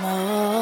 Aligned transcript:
ま。 0.00 0.61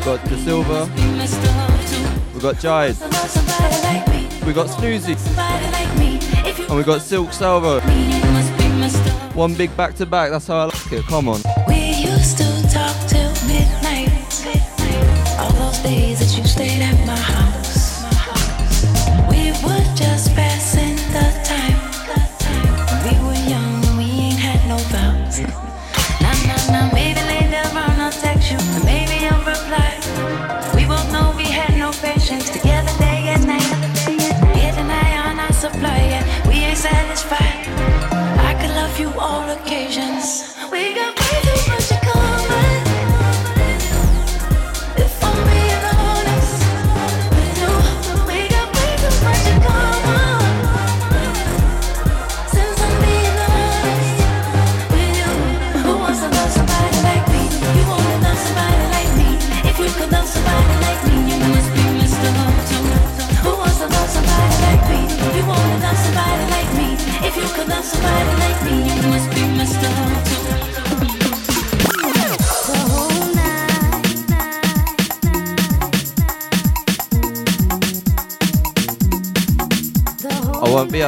We've 0.00 0.06
got 0.06 0.24
the 0.30 0.38
silver. 0.38 0.86
We've 2.32 2.40
got 2.42 2.54
Jide. 2.54 2.96
We've 4.46 4.54
got 4.54 4.68
Snoozy. 4.68 5.14
And 6.68 6.74
we've 6.74 6.86
got 6.86 7.02
Silk 7.02 7.34
Salvo. 7.34 7.80
One 9.34 9.54
big 9.54 9.76
back 9.76 9.94
to 9.96 10.06
back, 10.06 10.30
that's 10.30 10.46
how 10.46 10.56
I 10.56 10.64
like 10.64 10.92
it. 10.92 11.04
Come 11.04 11.28
on. 11.28 11.42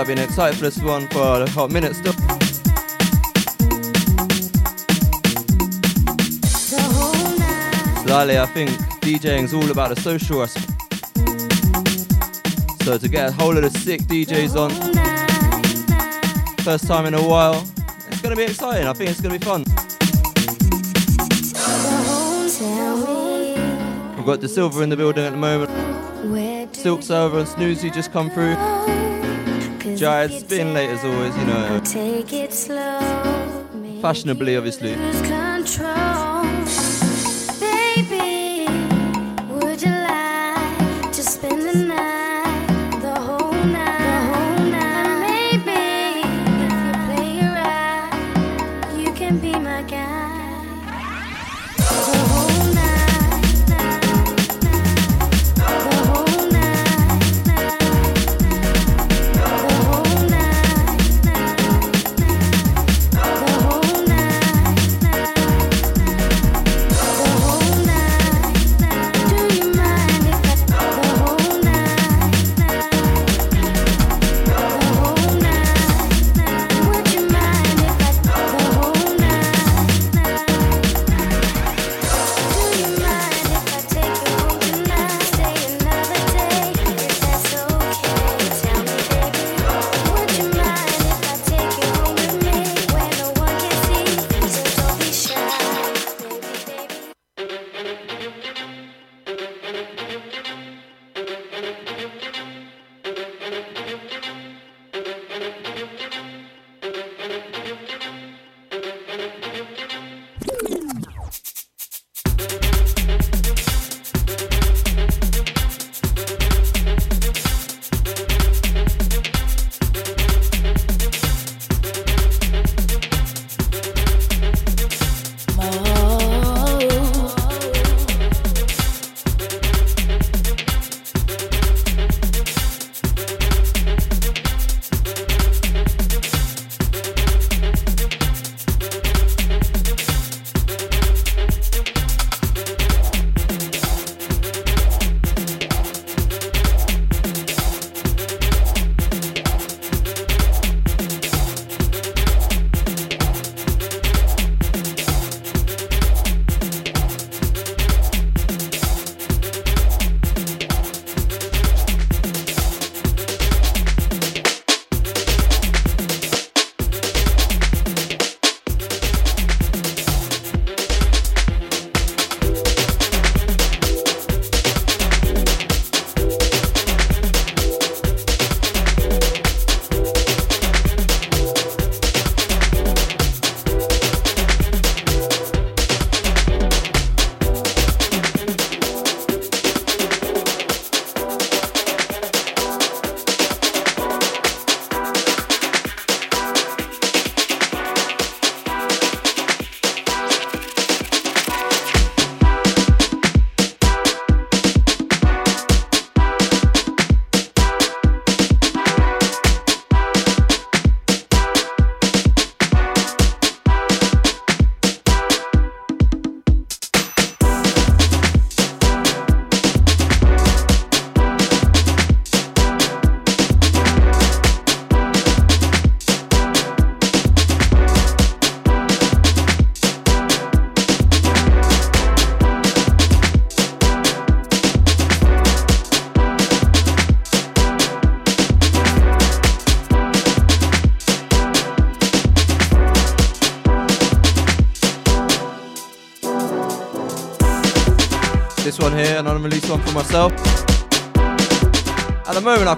I've 0.03 0.09
been 0.09 0.19
excited 0.19 0.57
for 0.59 0.65
this 0.65 0.83
one 0.83 1.07
for 1.11 1.43
a 1.43 1.51
hot 1.51 1.71
minute 1.71 1.95
still. 1.95 2.13
Slightly, 8.03 8.37
I 8.37 8.47
think 8.47 8.71
DJing 9.01 9.45
is 9.45 9.55
all 9.55 9.71
about 9.71 9.95
the 9.95 10.01
social 10.01 10.43
aspect. 10.43 10.73
So 12.83 12.99
to 12.99 13.09
get 13.09 13.29
a 13.29 13.33
whole 13.33 13.55
lot 13.55 13.63
of 13.63 13.71
sick 13.77 14.01
DJs 14.01 14.57
on, 14.57 14.73
first 16.65 16.89
time 16.89 17.07
in 17.07 17.15
a 17.15 17.23
while, 17.23 17.65
it's 18.09 18.21
gonna 18.21 18.35
be 18.35 18.43
exciting. 18.43 18.89
I 18.89 18.93
think 18.95 19.09
it's 19.09 19.21
gonna 19.21 19.39
be 19.39 19.45
fun. 19.45 19.63
We've 24.17 24.27
got 24.27 24.41
the 24.41 24.49
silver 24.49 24.83
in 24.83 24.89
the 24.89 24.97
building 24.97 25.25
at 25.25 25.31
the 25.31 25.37
moment. 25.37 25.71
Silk 26.75 27.05
Silver 27.05 27.39
and 27.39 27.47
Snoozy 27.47 27.95
just 27.95 28.13
come 28.13 28.31
through. 28.31 28.57
Giants 30.03 30.43
been 30.43 30.75
late 30.75 30.91
as 30.91 31.05
always, 31.05 31.37
you 31.37 31.45
know. 31.45 31.81
Take 31.85 32.33
it 32.33 32.53
slow. 32.53 32.99
Fashionably, 34.01 34.57
obviously. 34.57 34.97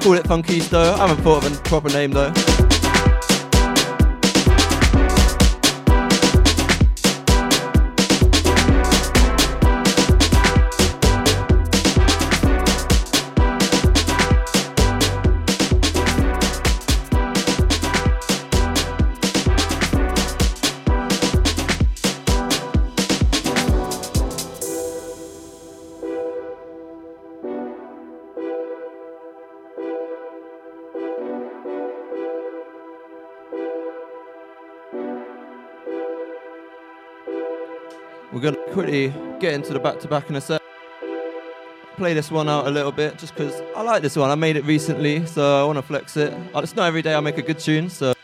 Call 0.05 0.13
it 0.13 0.25
Funkisto. 0.25 0.93
I 0.93 1.09
haven't 1.09 1.25
thought 1.25 1.47
of 1.47 1.59
a 1.59 1.63
proper 1.63 1.89
name 1.89 2.11
though. 2.11 2.64
Quickly 38.73 39.13
get 39.41 39.55
into 39.55 39.73
the 39.73 39.79
back 39.79 40.01
to 40.01 40.09
back 40.09 40.29
in 40.31 40.37
a 40.37 40.41
sec. 40.41 40.61
Play 41.97 42.15
this 42.15 42.31
one 42.31 42.49
out 42.49 42.67
a 42.67 42.71
little 42.71 42.91
bit 42.91 43.19
just 43.19 43.35
because 43.35 43.61
I 43.77 43.83
like 43.83 44.03
this 44.03 44.17
one. 44.17 44.31
I 44.31 44.35
made 44.35 44.57
it 44.57 44.65
recently, 44.65 45.25
so 45.27 45.63
I 45.63 45.65
want 45.65 45.77
to 45.79 45.83
flex 45.83 46.17
it. 46.17 46.33
Uh, 46.55 46.61
it's 46.61 46.75
not 46.75 46.87
every 46.87 47.03
day 47.03 47.15
I 47.15 47.21
make 47.21 47.39
a 47.39 47.43
good 47.43 47.59
tune, 47.59 47.89
so 47.89 48.15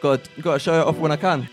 got 0.00 0.28
got 0.40 0.54
to 0.54 0.58
show 0.58 0.80
it 0.80 0.86
off 0.86 0.96
when 0.98 1.10
I 1.10 1.16
can. 1.16 1.48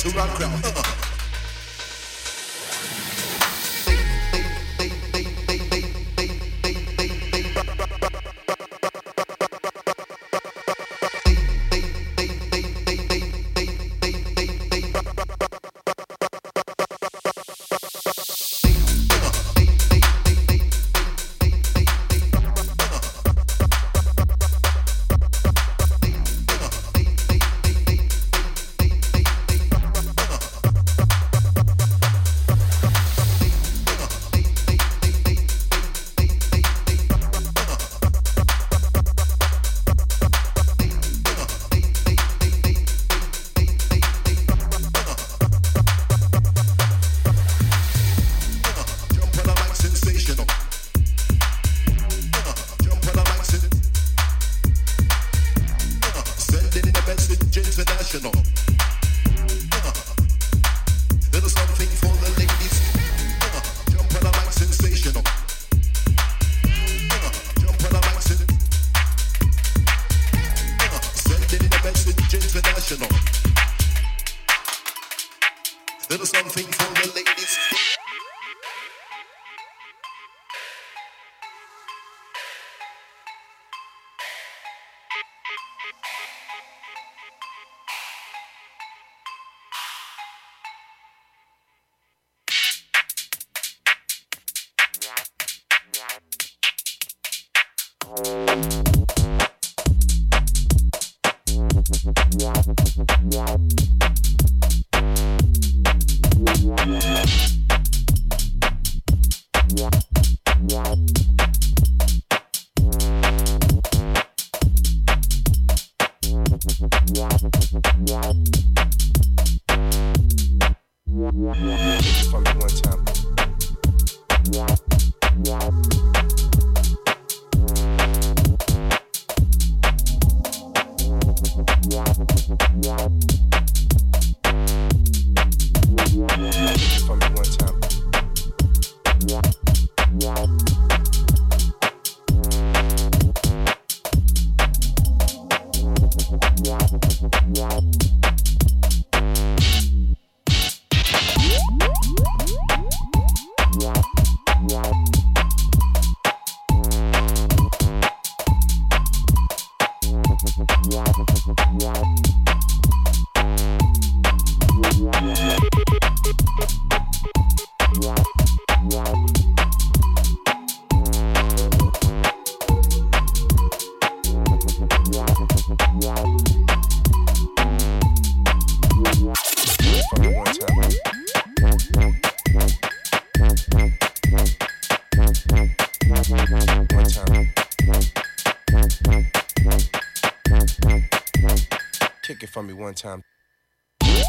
to 0.00 0.08
a. 0.16 0.69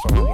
time. 0.01 0.31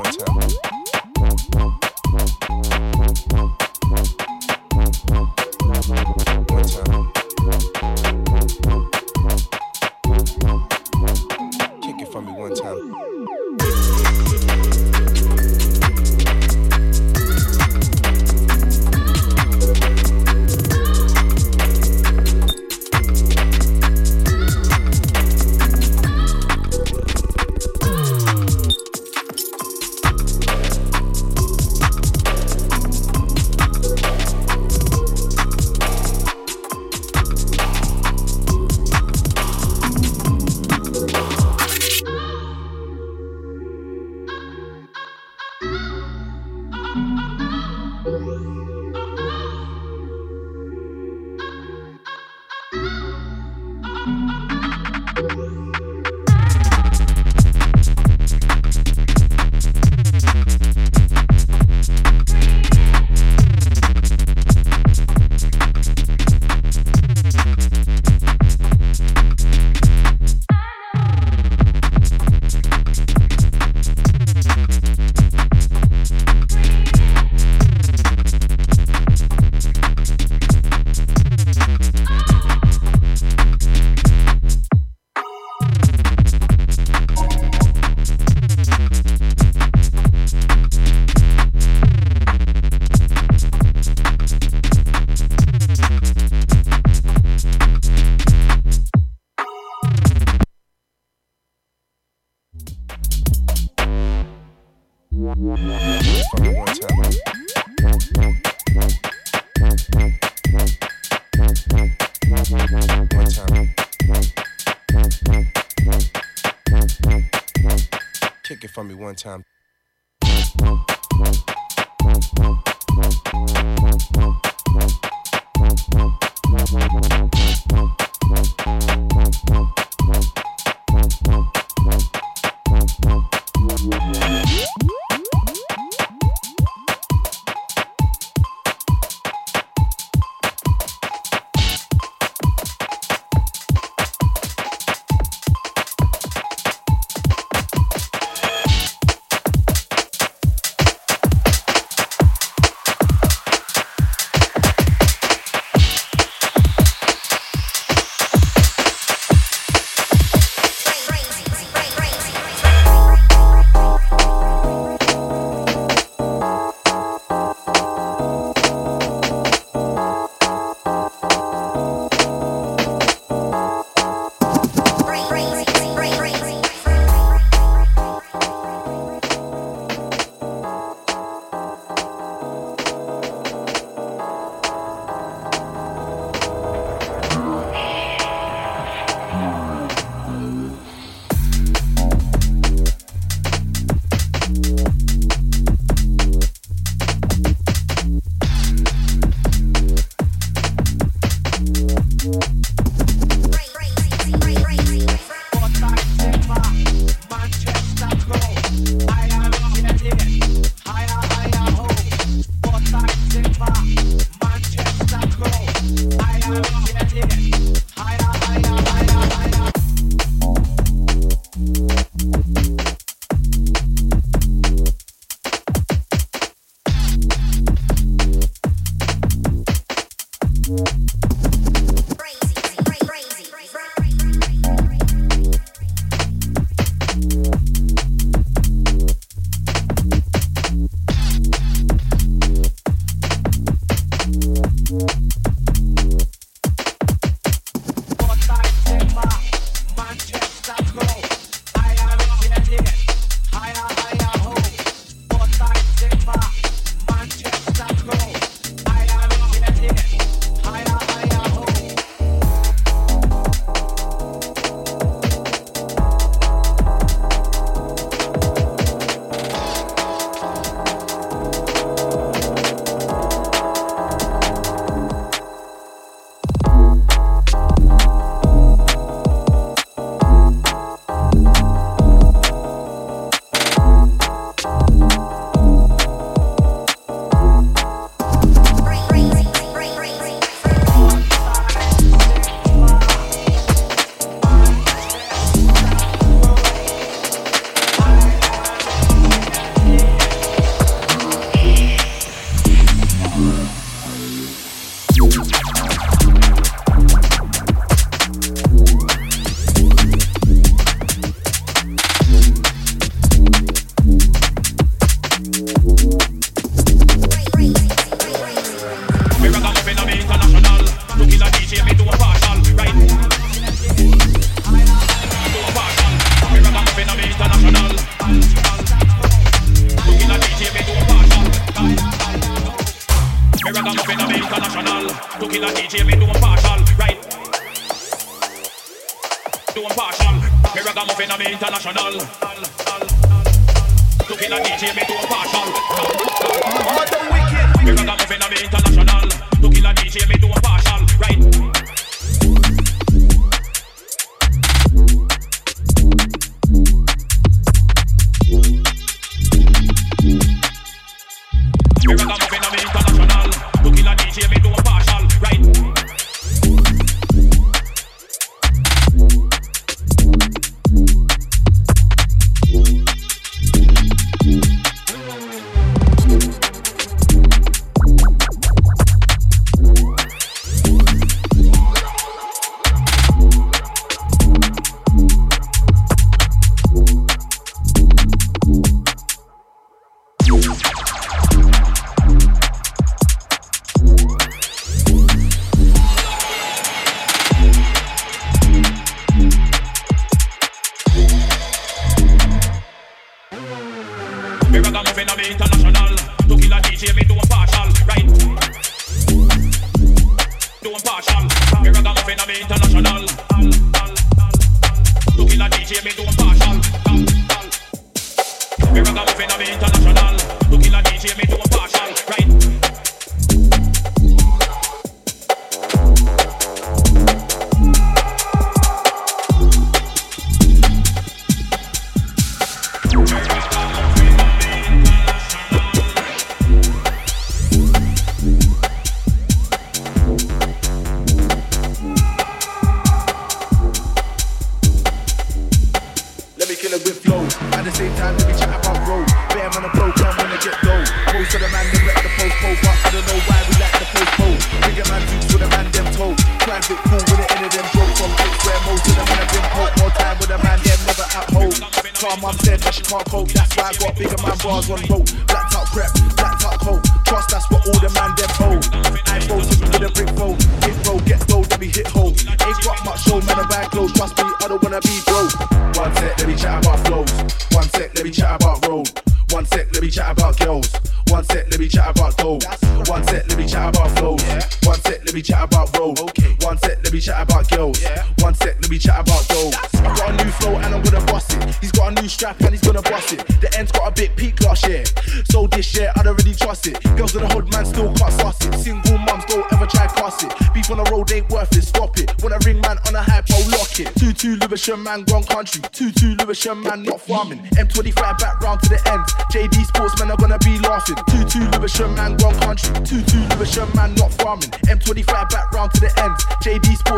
man 505.08 505.24
gone 505.24 505.44
country. 505.44 505.82
2-2 505.96 506.38
Lewisham 506.42 506.84
man 506.84 507.04
not 507.04 507.22
farming. 507.22 507.60
M25 507.80 508.40
back 508.40 508.60
round 508.60 508.82
to 508.82 508.90
the 508.90 509.00
end. 509.08 509.24
JD 509.56 509.86
sportsmen 509.88 510.30
are 510.30 510.36
gonna 510.36 510.60
be 510.60 510.78
laughing. 510.80 511.16
2-2 511.16 511.72
Lewisham 511.72 512.14
man 512.16 512.36
gone 512.36 512.60
country. 512.60 512.92
2-2 513.08 513.56
Lewisham 513.56 513.90
man 513.96 514.14
not 514.16 514.34
farming. 514.34 514.70
M25 514.92 515.50
back 515.50 515.72
round 515.72 515.94
to 515.94 516.02
the 516.02 516.12
end. 516.20 516.36
JD 516.60 516.98
sportsmen 516.98 517.17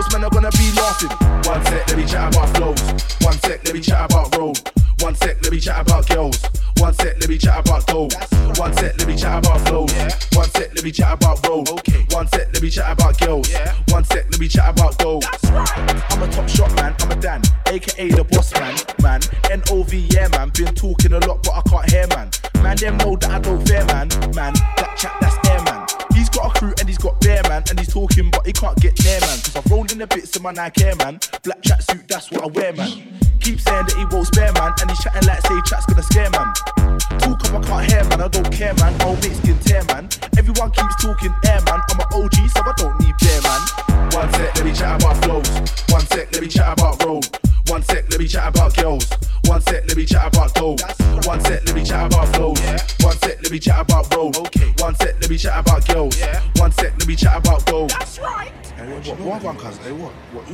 man, 30.56 30.66
I 30.66 30.70
care, 30.70 30.96
man. 30.96 31.20
Black 31.44 31.62
chat. 31.62 31.79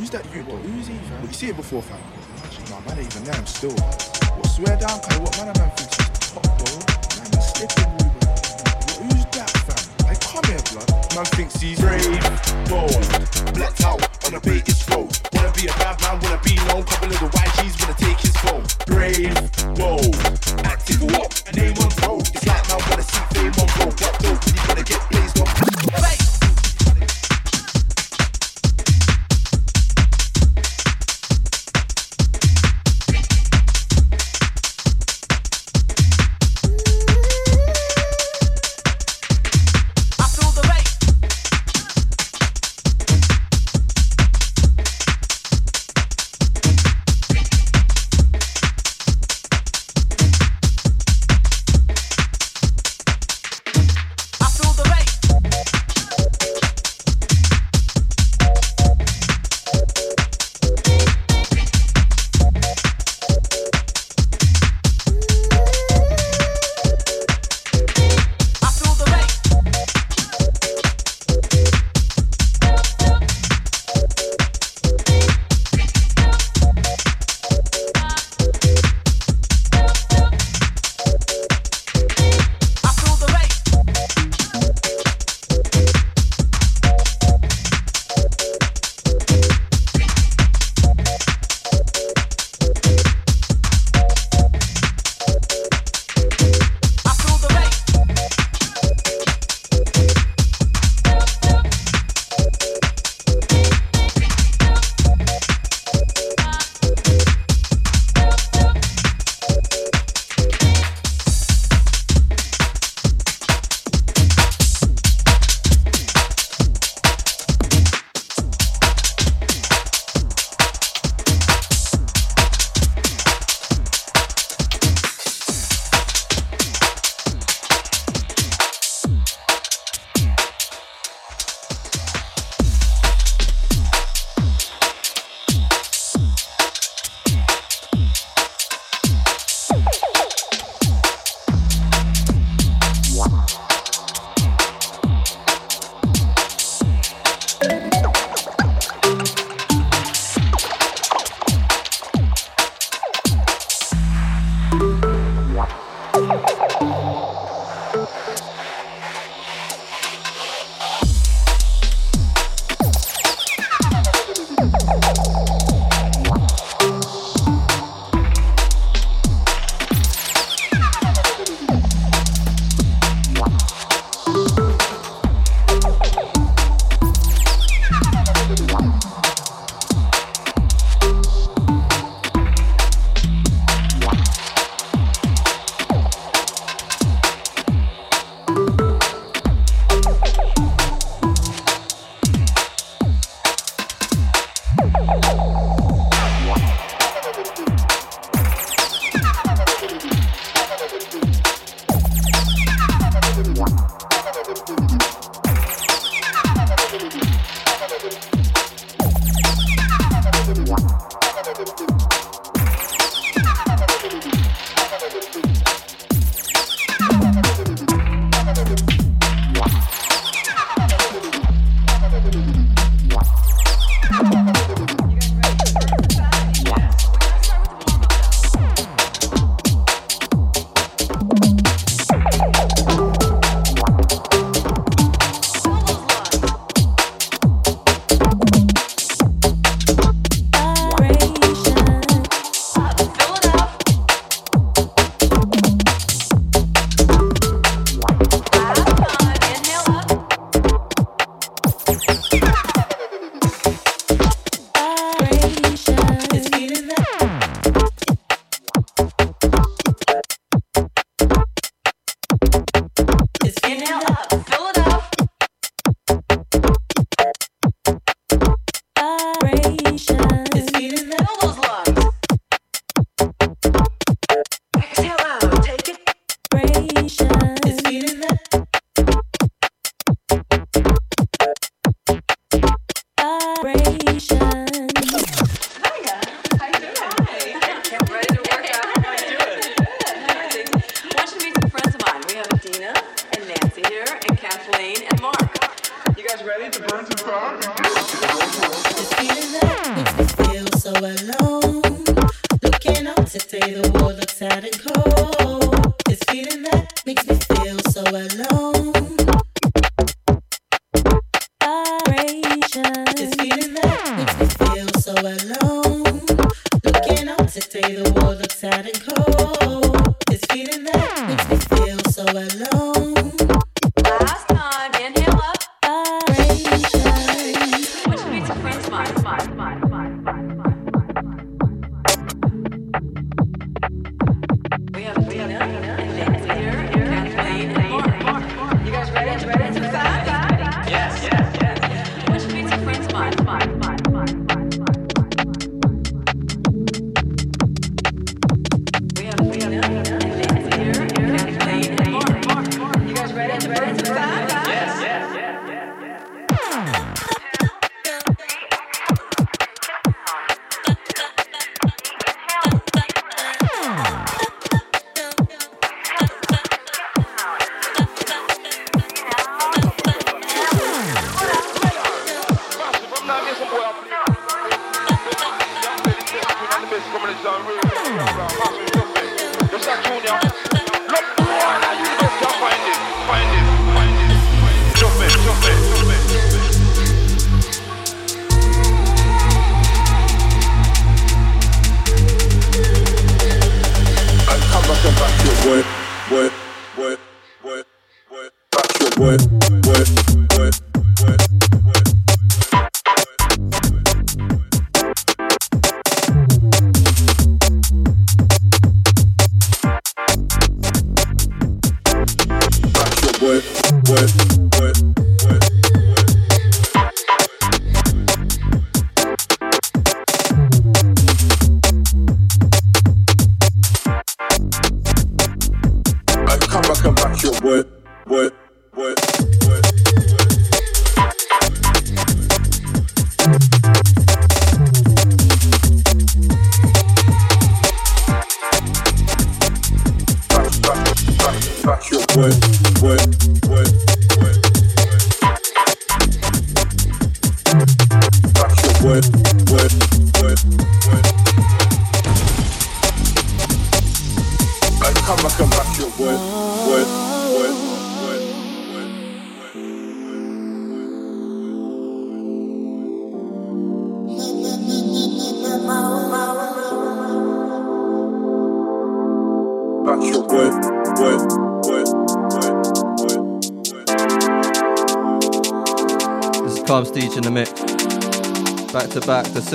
Who's 0.06 0.12
that 0.12 0.36
you, 0.36 0.44
though? 0.44 0.58
Who's 0.58 0.86
he, 0.86 0.94
fam? 0.94 1.26
You 1.26 1.34
see 1.34 1.50
it 1.50 1.56
before, 1.56 1.82
fam. 1.82 1.98
Nah, 2.70 2.80
man, 2.82 3.04
even 3.04 3.24
there, 3.24 3.34
I'm 3.34 3.46
still. 3.48 3.74
Well, 3.74 4.46
swear 4.46 4.78
down, 4.78 5.00
cuz, 5.00 5.18
what 5.18 5.36
man 5.40 5.48
am 5.48 5.65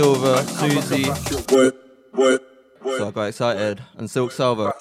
Silver, 0.00 0.42
Susie. 0.44 1.04
So 2.82 3.08
I 3.08 3.10
got 3.10 3.24
excited. 3.24 3.82
And 3.98 4.10
Silk 4.10 4.32
Salva. 4.32 4.72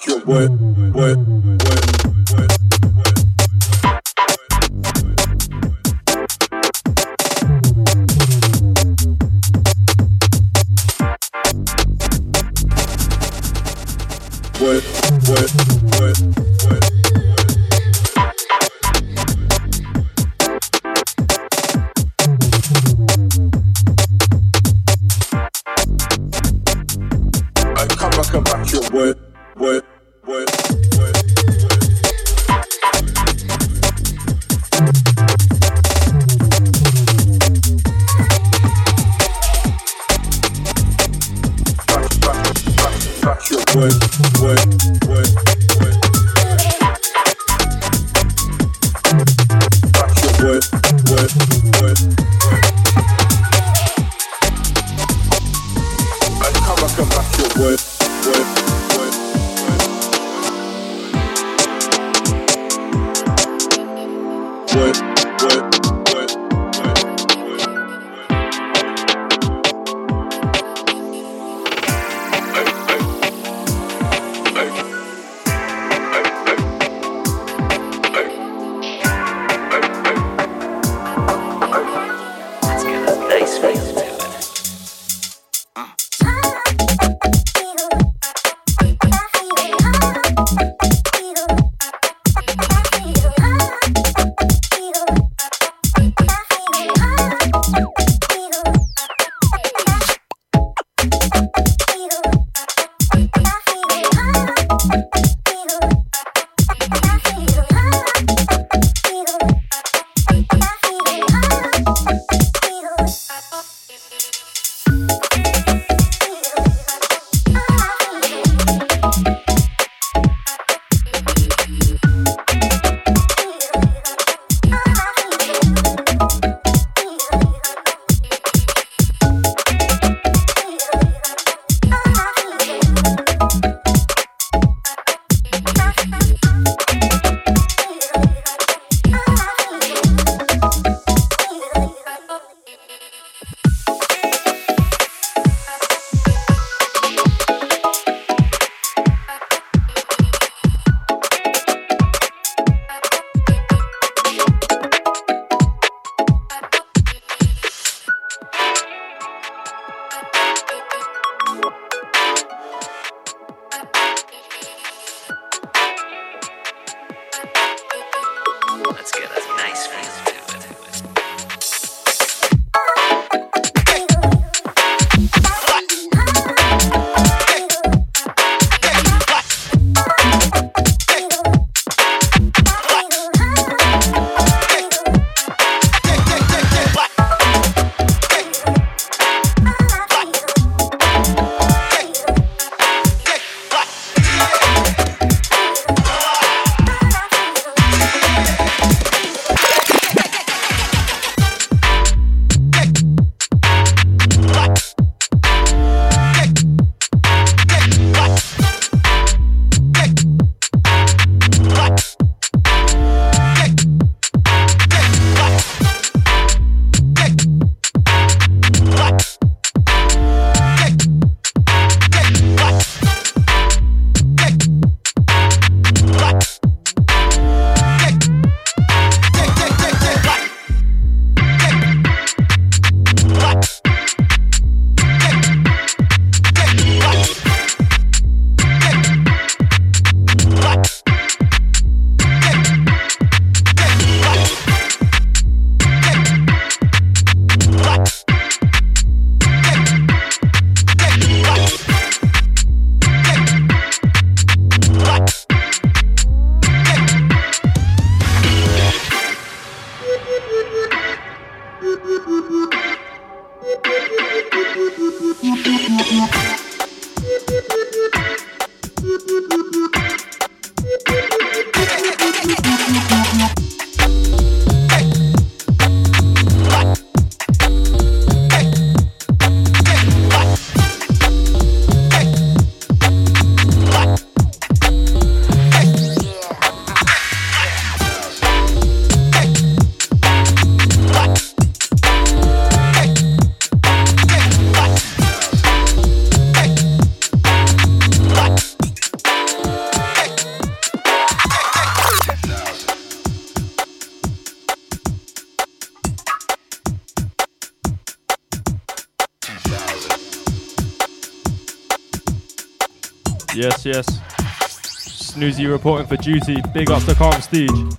reporting 315.80 316.08
for 316.08 316.18
duty. 316.18 316.62
Big 316.74 316.92
ups 316.92 317.06
to 317.06 317.16
Calm 317.16 317.32
Prestige. 317.32 317.99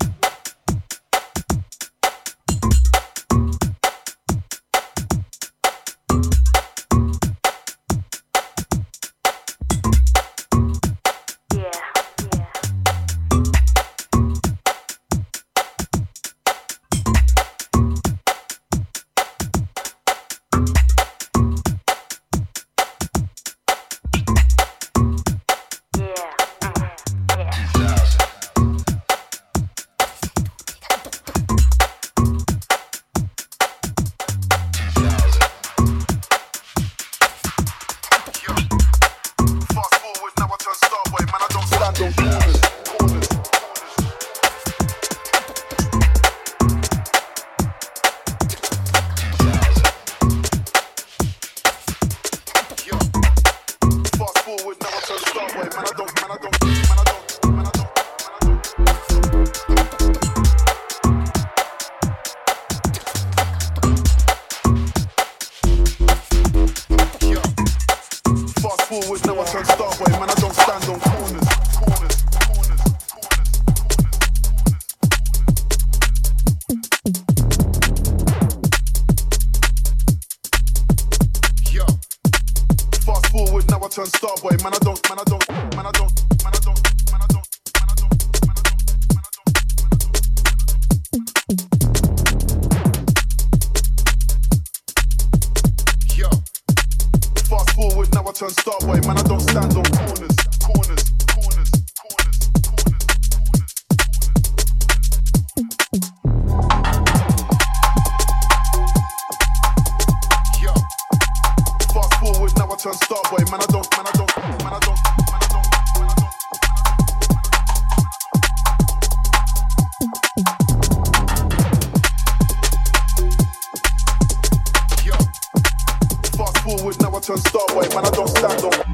man, 127.89 128.05
I 128.05 128.11
don't 128.11 128.28
stand 128.28 128.64
up. 128.64 128.87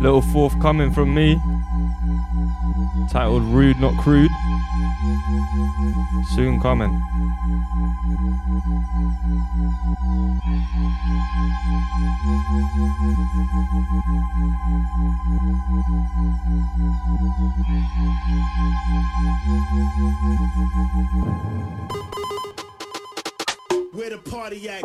Little 0.00 0.22
forthcoming 0.22 0.92
from 0.92 1.14
me, 1.14 1.40
titled 3.10 3.42
Rude 3.44 3.80
Not 3.80 3.96
Crude. 3.98 4.30
Soon 6.28 6.60
coming. 6.60 7.00
Where 23.94 24.10
the 24.10 24.18
party 24.18 24.68
at? 24.68 24.82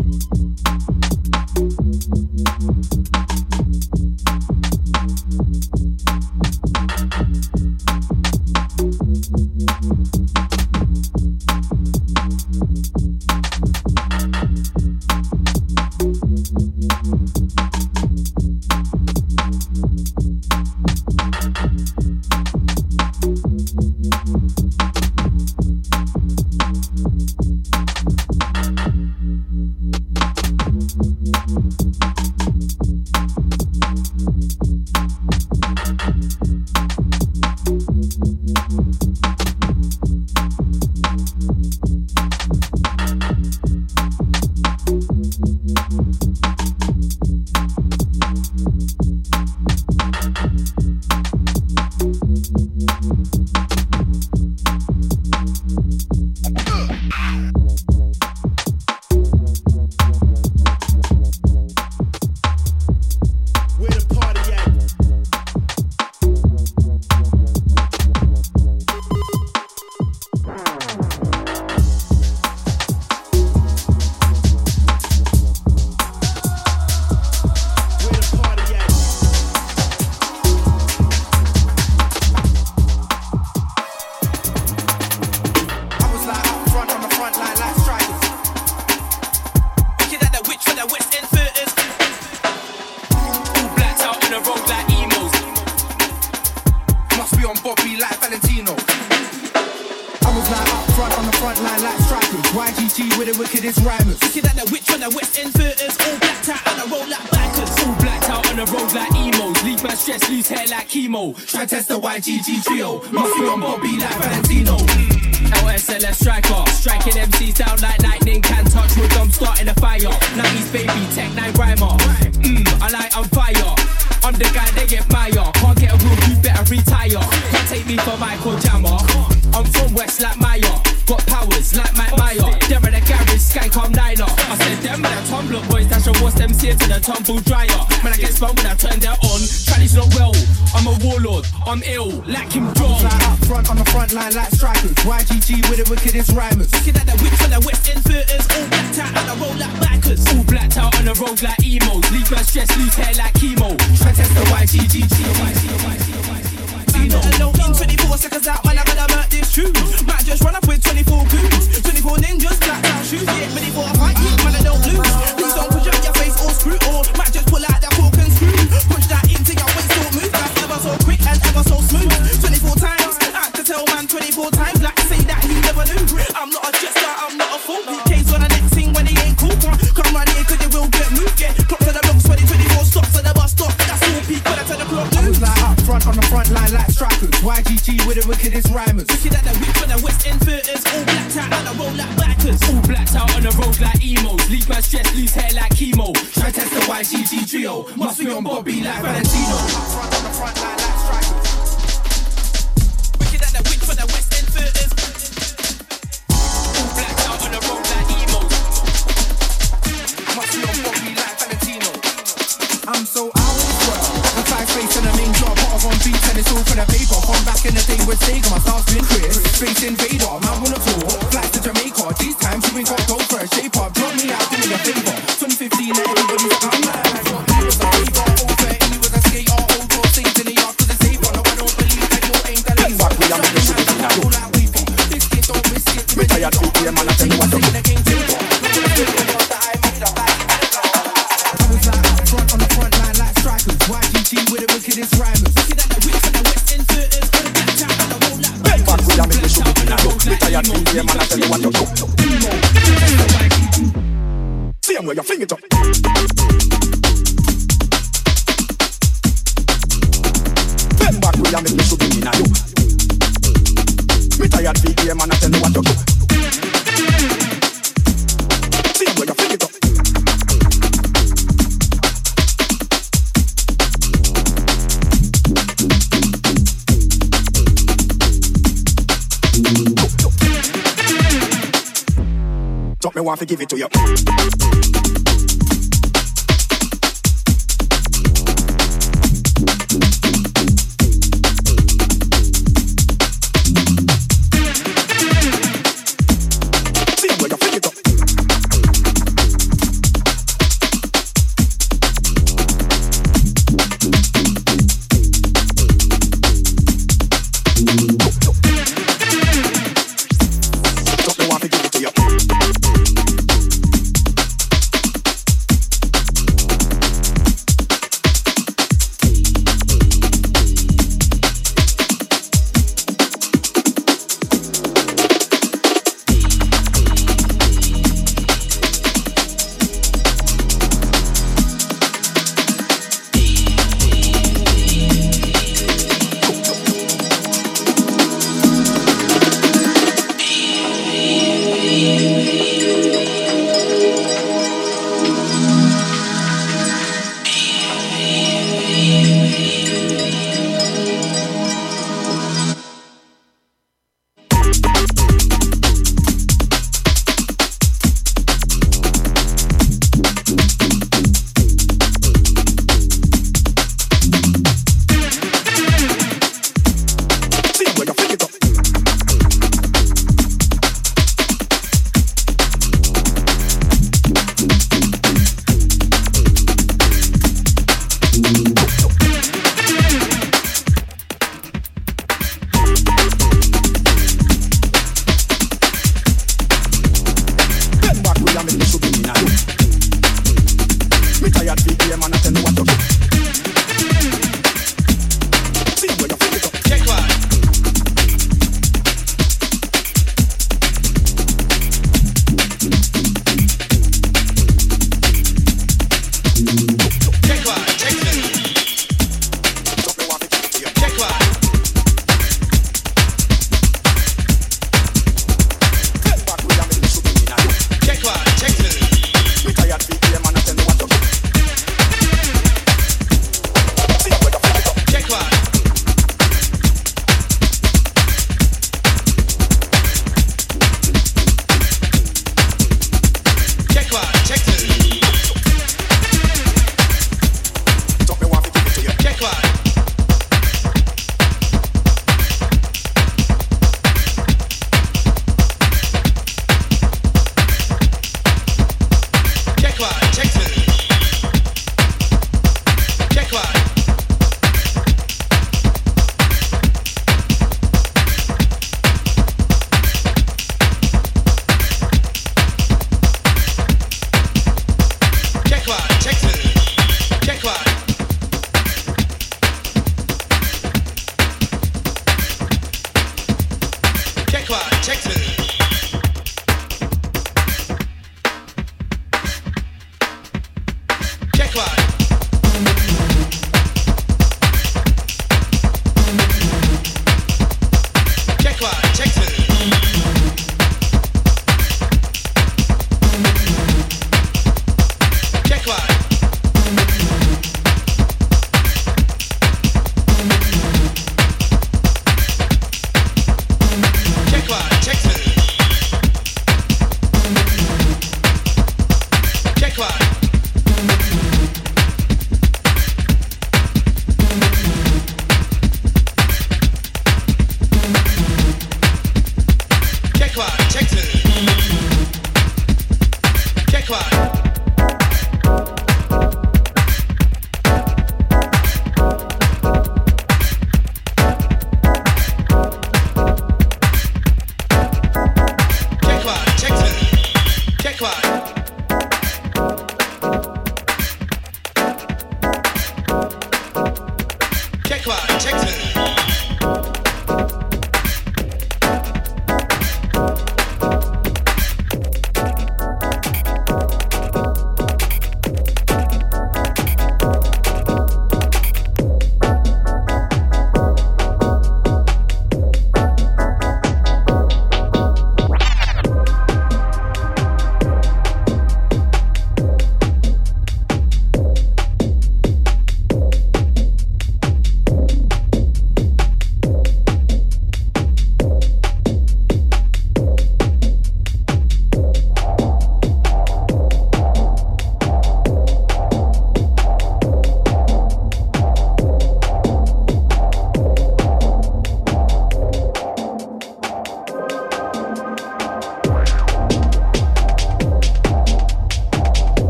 Give 283.50 283.62
it 283.62 283.70
to 283.70 283.78
you. 283.78 283.89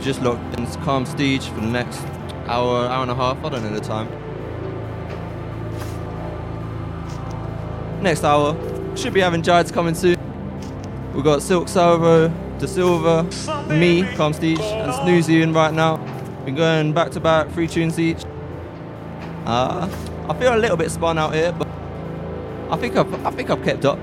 You 0.00 0.06
just 0.06 0.22
locked 0.22 0.58
in 0.58 0.66
calm 0.82 1.04
stage 1.04 1.44
for 1.48 1.60
the 1.60 1.66
next 1.66 2.02
hour, 2.46 2.86
hour 2.86 3.02
and 3.02 3.10
a 3.10 3.14
half, 3.14 3.36
I 3.44 3.50
don't 3.50 3.62
know 3.62 3.74
the 3.74 3.80
time. 3.80 4.08
Next 8.02 8.24
hour, 8.24 8.56
should 8.96 9.12
be 9.12 9.20
having 9.20 9.42
Giants 9.42 9.70
coming 9.70 9.94
soon. 9.94 10.16
We've 11.12 11.22
got 11.22 11.42
Silk 11.42 11.68
Salvo, 11.68 12.28
De 12.58 12.66
Silva, 12.66 13.24
me, 13.68 14.04
Calm 14.14 14.32
stage, 14.32 14.58
and 14.60 14.90
Snoozy 14.90 15.42
in 15.42 15.52
right 15.52 15.74
now. 15.74 15.98
Been 16.46 16.54
going 16.54 16.94
back 16.94 17.10
to 17.10 17.20
back, 17.20 17.50
three 17.50 17.68
tunes 17.68 17.98
each. 17.98 18.24
Uh, 19.44 19.86
I 20.30 20.34
feel 20.38 20.54
a 20.54 20.56
little 20.56 20.78
bit 20.78 20.90
spun 20.90 21.18
out 21.18 21.34
here, 21.34 21.52
but 21.52 21.68
I 22.70 22.78
think 22.78 22.96
I've, 22.96 23.26
I 23.26 23.30
think 23.32 23.50
I've 23.50 23.62
kept 23.62 23.84
up. 23.84 23.98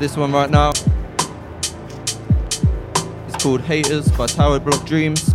This 0.00 0.16
one 0.16 0.32
right 0.32 0.48
now 0.48 0.70
It's 3.28 3.42
called 3.42 3.60
Haters 3.60 4.08
by 4.12 4.28
Tower 4.28 4.58
Block 4.58 4.86
Dreams. 4.86 5.29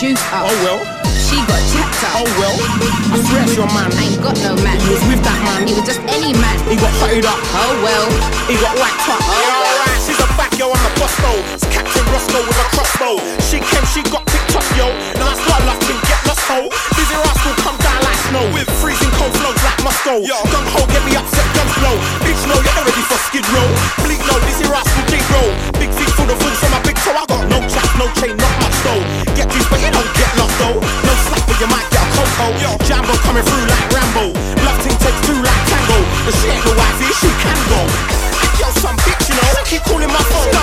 juice 0.00 0.16
up. 0.32 0.48
Oh 0.48 0.56
well. 0.64 0.80
She 1.12 1.36
got 1.44 1.60
chapped 1.68 2.00
up. 2.08 2.24
Oh 2.24 2.28
well. 2.40 2.56
Fresh 3.28 3.52
your 3.52 3.68
man. 3.68 3.92
I 3.92 4.08
ain't 4.08 4.22
got 4.24 4.32
no 4.40 4.56
man. 4.64 4.80
He 4.80 4.96
was 4.96 5.04
with 5.04 5.20
that 5.20 5.36
man. 5.44 5.68
He 5.68 5.76
was 5.76 5.84
just 5.84 6.00
any 6.08 6.32
man. 6.32 6.56
He 6.72 6.80
got 6.80 6.88
fatted 6.96 7.28
up. 7.28 7.36
Oh 7.52 7.76
well. 7.84 8.08
He 8.48 8.56
got 8.56 8.72
whacked 8.80 9.12
up. 9.12 9.20
Oh 9.20 9.28
yeah, 9.28 9.60
well. 9.60 9.76
Right. 9.84 10.00
She's 10.00 10.16
a 10.16 10.28
back, 10.40 10.56
yo, 10.56 10.72
on 10.72 10.80
the 10.80 11.04
a 11.04 11.08
though. 11.20 11.40
It's 11.52 11.68
Captain 11.68 12.06
Roscoe 12.08 12.40
with 12.40 12.64
a 12.64 12.66
crossbow. 12.72 13.20
She 13.44 13.60
came, 13.60 13.84
she 13.92 14.00
got 14.08 14.24
picked 14.24 14.56
up, 14.56 14.64
yo. 14.72 14.88
Now 15.20 15.28
I 15.28 15.36
start 15.36 15.68
laughing, 15.68 16.00
get 16.08 16.20
lost, 16.24 16.48
ho. 16.48 16.72
Dizzee 16.96 17.20
Rascal, 17.20 17.54
come 17.60 17.76
down 17.84 18.00
like 18.00 18.20
snow. 18.32 18.44
With 18.56 18.72
freezing 18.80 19.12
cold 19.20 19.36
flows 19.36 19.60
like 19.60 19.84
Moscow. 19.84 20.24
Yo. 20.24 20.40
Gun 20.48 20.64
ho, 20.72 20.80
get 20.88 21.04
me 21.04 21.12
upset, 21.20 21.44
Gun 21.52 21.68
blow. 21.76 21.96
Bitch, 22.24 22.40
no, 22.48 22.56
you're 22.56 22.84
ready 22.88 23.04
for 23.04 23.20
skid 23.28 23.44
row. 23.52 23.68
Bleak, 24.00 24.24
no, 24.24 24.40
Dizzee 24.48 24.64
Rascal, 24.64 25.04
dig 25.12 25.24
roll. 25.28 25.52
Big 25.76 25.92
feet 25.92 26.08
full 26.16 26.24
of 26.24 26.40
food, 26.40 26.56
so 26.56 26.72
my 26.72 26.80
big 26.88 26.96
toe, 27.04 27.12
I 27.12 27.28
got 27.28 27.44
no 27.52 27.60
chaps, 27.68 27.92
no 28.00 28.08
chain, 28.16 28.32
not 28.40 28.54
much, 28.64 28.80
though. 28.80 29.19
Rambo. 32.40 32.58
Yo, 32.60 32.76
Jambo 32.86 33.12
coming 33.20 33.44
through 33.44 33.66
like 33.68 33.92
Rambo. 33.92 34.32
Love 34.64 34.78
team 34.82 34.96
takes 34.98 35.20
two 35.26 35.36
like 35.36 35.62
Tango. 35.68 35.98
But 36.24 36.34
she 36.40 36.48
ain't 36.48 36.64
no 36.64 36.72
wifey, 36.72 37.12
she 37.20 37.28
can 37.44 37.58
go. 37.68 37.80
Yo, 38.58 38.70
some 38.80 38.96
bitch, 39.04 39.28
you 39.28 39.34
know. 39.36 39.64
She 39.64 39.76
keep 39.76 39.82
calling 39.84 40.08
my 40.08 40.22
phone. 40.24 40.59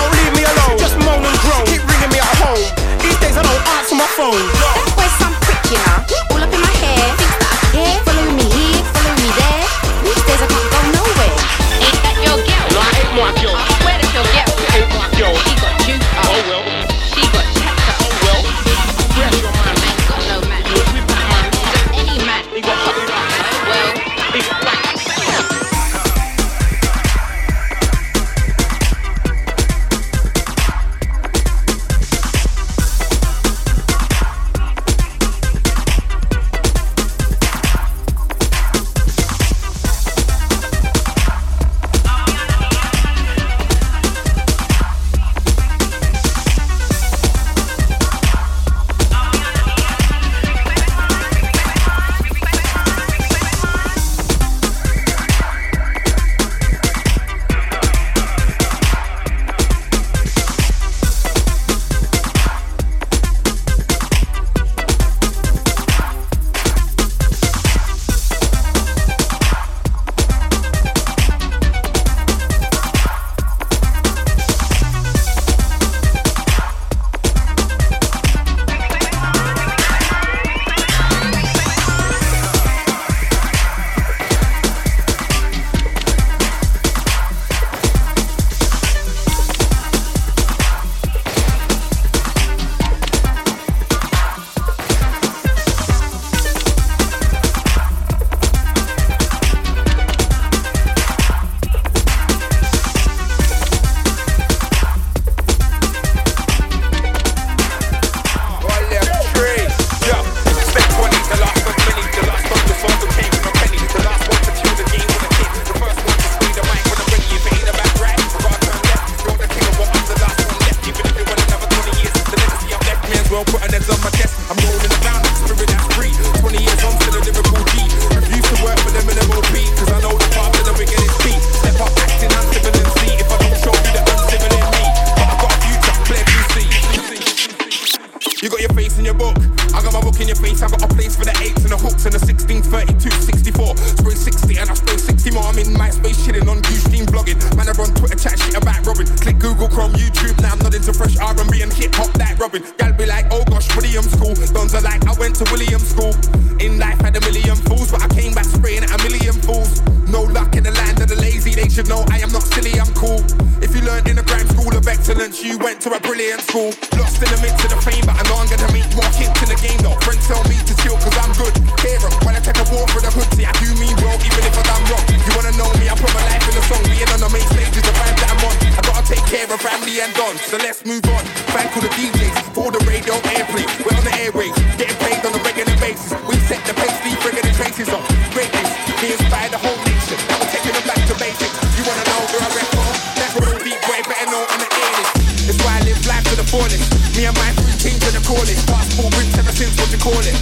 Move 180.88 181.04
on. 181.12 181.24
Thank 181.52 181.68
all 181.76 181.84
the 181.84 181.92
DJs 181.92 182.32
for 182.56 182.64
all 182.64 182.72
the 182.72 182.80
radio 182.88 183.12
airplay. 183.36 183.68
We're 183.84 183.92
on 183.92 184.04
the 184.08 184.14
airwaves, 184.24 184.56
getting 184.80 184.96
paid 185.04 185.20
on 185.20 185.36
a 185.36 185.40
regular 185.44 185.76
basis. 185.76 186.16
We 186.24 186.40
set 186.48 186.64
the 186.64 186.72
pace, 186.72 186.96
leave 187.04 187.20
friggin' 187.20 187.44
traces 187.52 187.92
of 187.92 188.00
greatness. 188.32 188.72
We 189.04 189.12
inspire 189.12 189.52
the 189.52 189.60
whole 189.60 189.76
nation. 189.84 190.16
Now 190.32 190.40
we're 190.40 190.48
taking 190.48 190.72
them 190.72 190.86
back 190.88 191.04
to 191.12 191.14
basics. 191.20 191.52
You 191.76 191.84
wanna 191.84 192.04
know 192.08 192.20
where 192.32 192.40
I 192.40 192.50
rep 192.56 192.68
from? 192.72 192.88
That's 193.20 193.36
a 193.36 193.40
real 193.44 193.60
deep 193.60 193.80
boy, 193.84 194.00
better 194.08 194.32
know 194.32 194.40
I'm 194.48 194.60
the 194.64 194.68
illest. 194.72 195.12
That's 195.44 195.60
why 195.60 195.76
I 195.76 195.80
live 195.84 196.00
life 196.08 196.24
to 196.32 196.34
the 196.40 196.46
fullest. 196.48 196.88
Me 197.12 197.28
and 197.28 197.36
my 197.36 197.52
three 197.60 197.76
kings 197.84 198.02
in 198.08 198.12
the 198.16 198.24
callers. 198.24 198.60
Passport 198.64 199.12
rips 199.12 199.36
ever 199.36 199.52
since 199.52 199.76
what 199.76 199.92
you 199.92 200.00
call 200.00 200.24
it. 200.24 200.36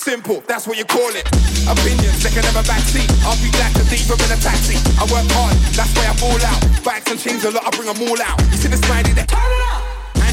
Simple, 0.00 0.40
that's 0.48 0.64
what 0.64 0.80
you 0.80 0.88
call 0.88 1.12
it. 1.12 1.28
Opinions, 1.68 2.24
they 2.24 2.32
can 2.32 2.40
never 2.48 2.64
backseat. 2.64 3.04
I'll 3.28 3.36
be 3.44 3.52
black 3.52 3.76
and 3.76 3.84
deeper 3.92 4.16
in 4.16 4.32
a 4.32 4.40
taxi. 4.40 4.80
I 4.96 5.04
work 5.12 5.28
hard, 5.36 5.52
that's 5.76 5.92
why 5.92 6.08
I 6.08 6.16
fall 6.16 6.40
out. 6.40 6.60
Bikes 6.80 7.10
and 7.12 7.20
chains 7.20 7.44
a 7.44 7.52
lot, 7.52 7.68
I 7.68 7.70
bring 7.76 7.92
them 7.92 8.00
all 8.08 8.20
out. 8.24 8.40
You 8.48 8.56
see 8.56 8.72
the 8.72 8.80
smiley 8.80 9.12
there? 9.12 9.28
Hand 9.28 9.89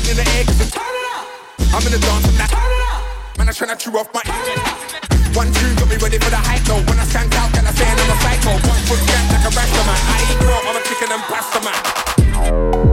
in 0.10 0.16
the 0.16 0.26
air, 0.38 0.44
cause 0.46 0.62
it's 0.62 0.76
I'm 0.76 1.84
in 1.86 1.92
the 1.92 2.00
dance, 2.00 2.26
I'm 2.28 2.38
like, 2.40 3.38
man, 3.38 3.48
I'm 3.48 3.54
trying 3.54 3.76
to 3.76 3.78
chew 3.78 3.92
off 3.98 4.08
my. 4.14 4.24
One 5.36 5.52
two, 5.54 5.76
got 5.76 5.90
me 5.90 5.98
ready 5.98 6.18
for 6.18 6.32
the 6.32 6.38
hype 6.38 6.64
though. 6.64 6.82
When 6.90 6.98
I 6.98 7.06
stand 7.06 7.34
out, 7.36 7.52
can 7.54 7.68
I 7.68 7.72
say 7.72 7.86
I'm 7.86 8.10
a 8.10 8.18
psycho? 8.24 8.52
One 8.68 8.82
foot 8.88 9.00
skank 9.04 9.30
like 9.36 9.46
a 9.46 9.52
rasta 9.54 9.84
man. 9.86 10.00
I 10.10 10.18
eat 10.32 10.42
raw, 10.48 10.70
I'm 10.70 10.78
a 10.78 10.82
chicken 10.88 11.12
and 11.12 11.24
pasta 11.30 11.60
man. 11.62 12.87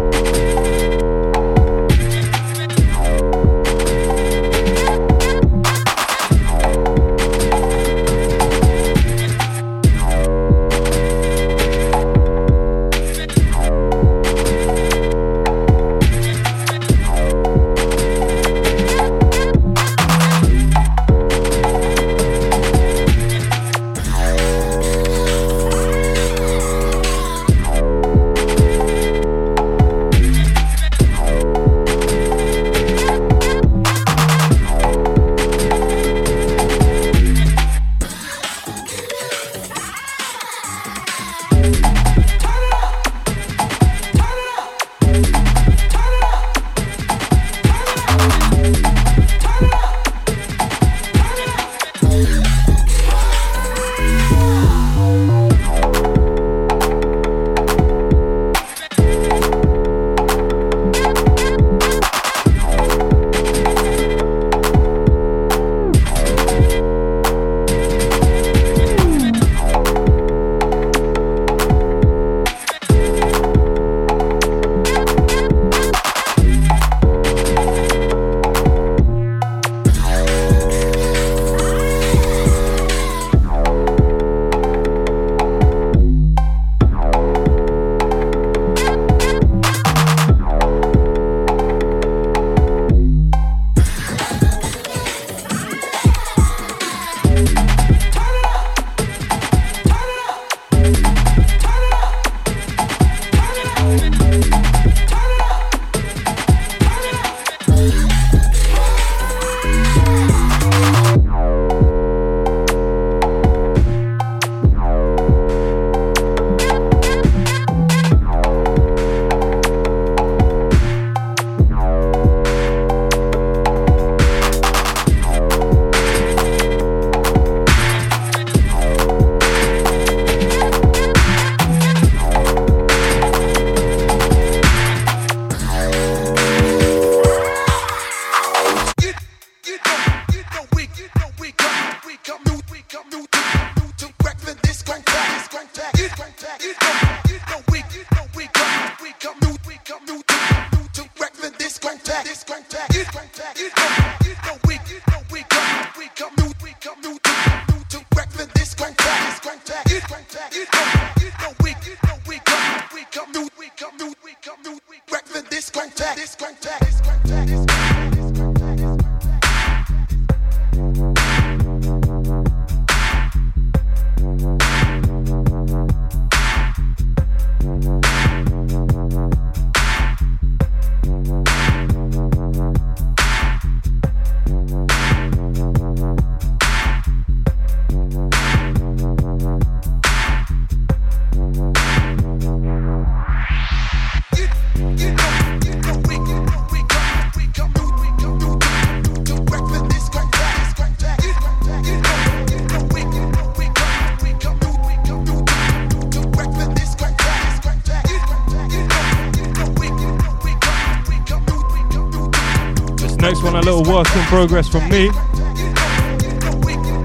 Work 213.84 214.06
in 214.16 214.22
progress 214.24 214.68
from 214.68 214.88
me. 214.88 215.10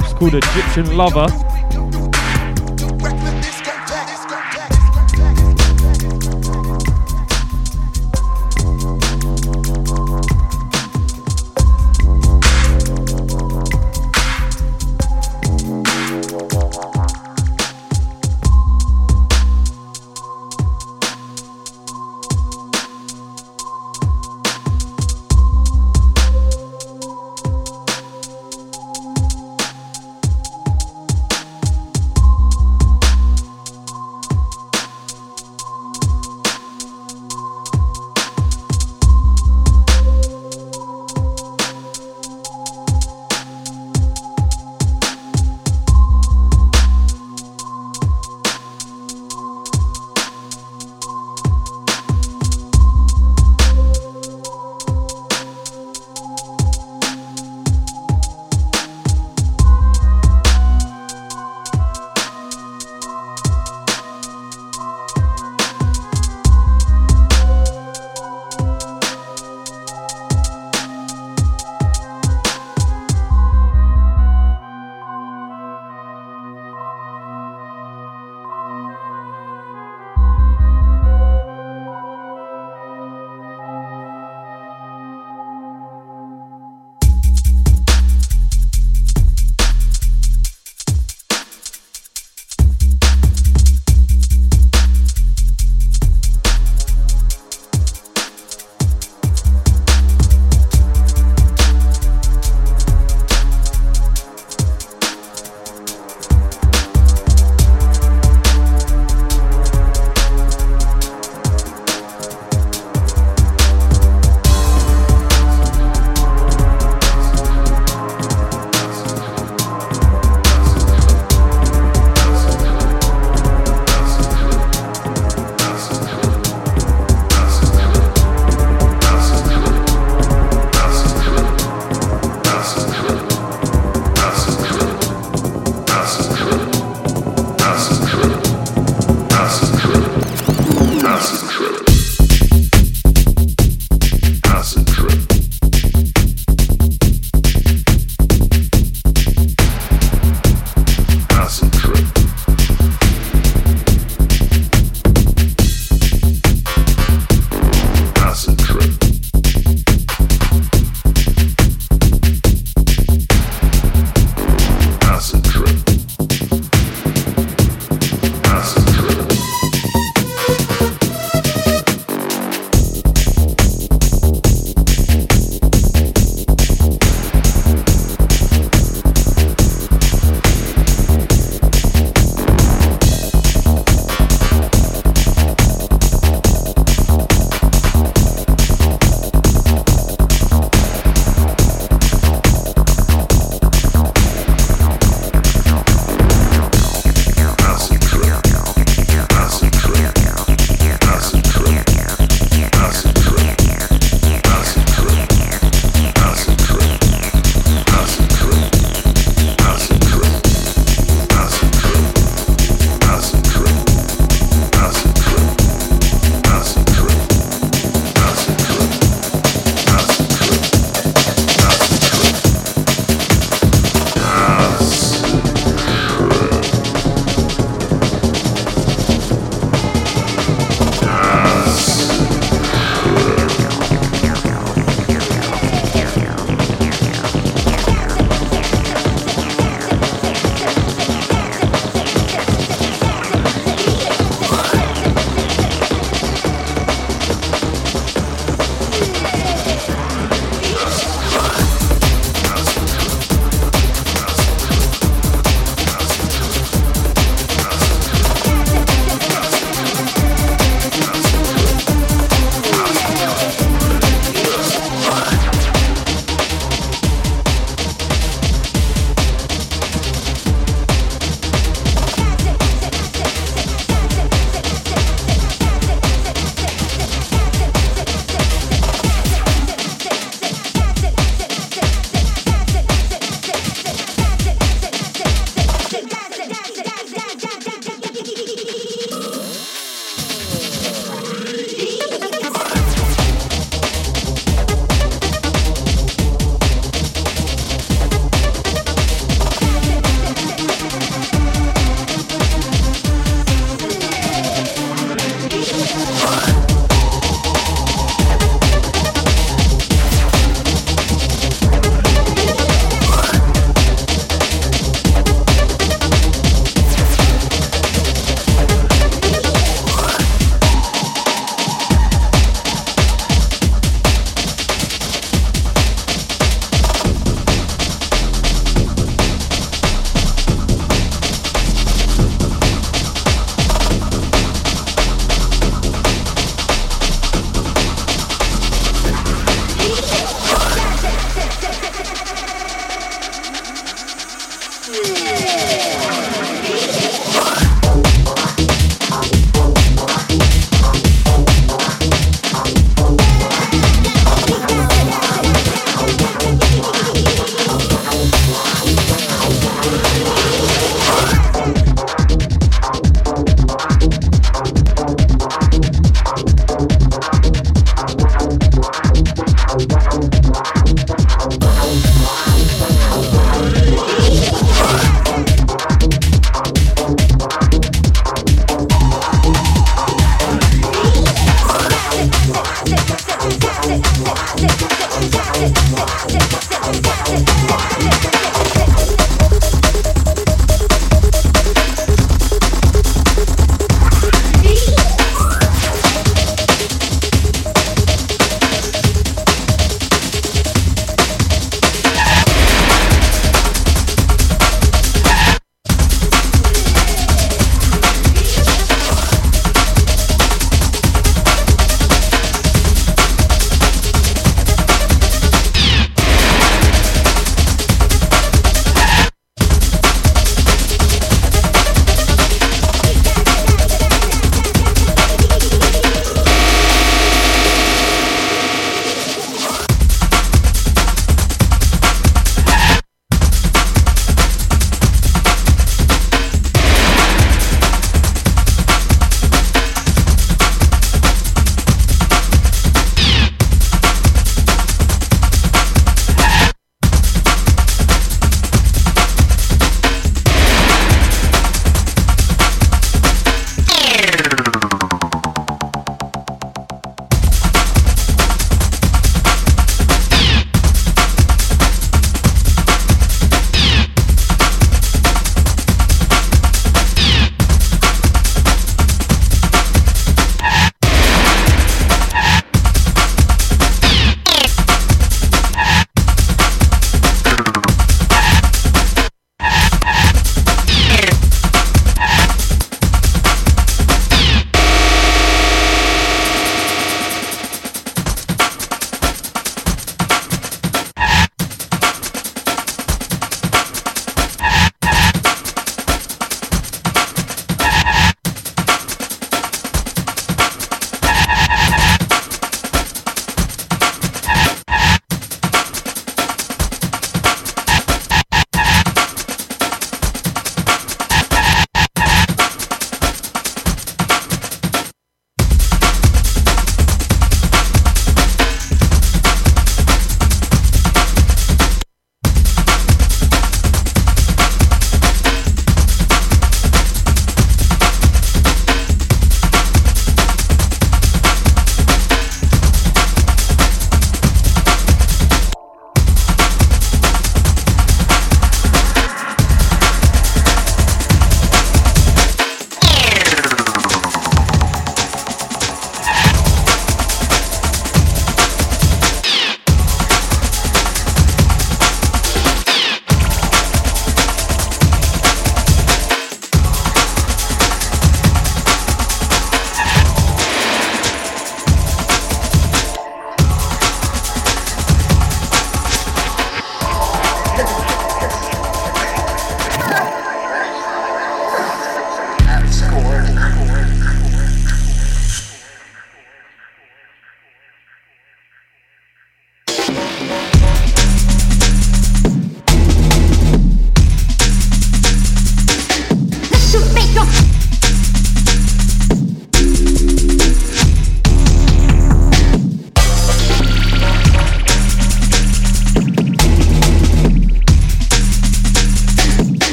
It's 0.00 0.12
called 0.14 0.34
Egyptian 0.34 0.96
Lover. 0.96 1.47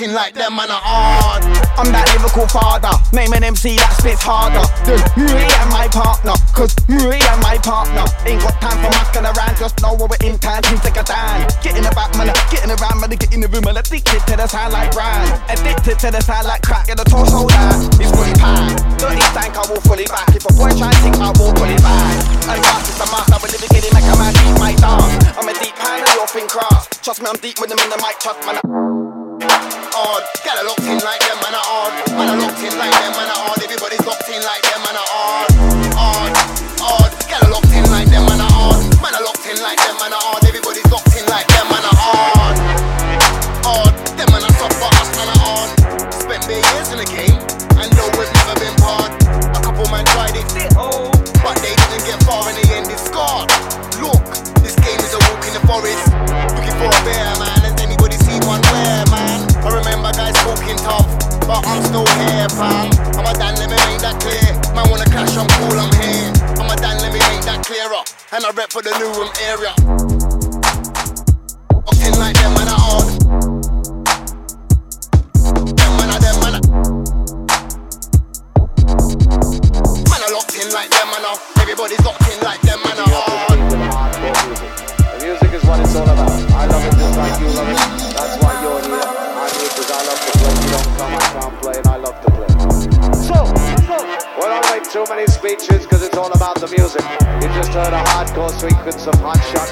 Like 0.00 0.34
them, 0.34 0.51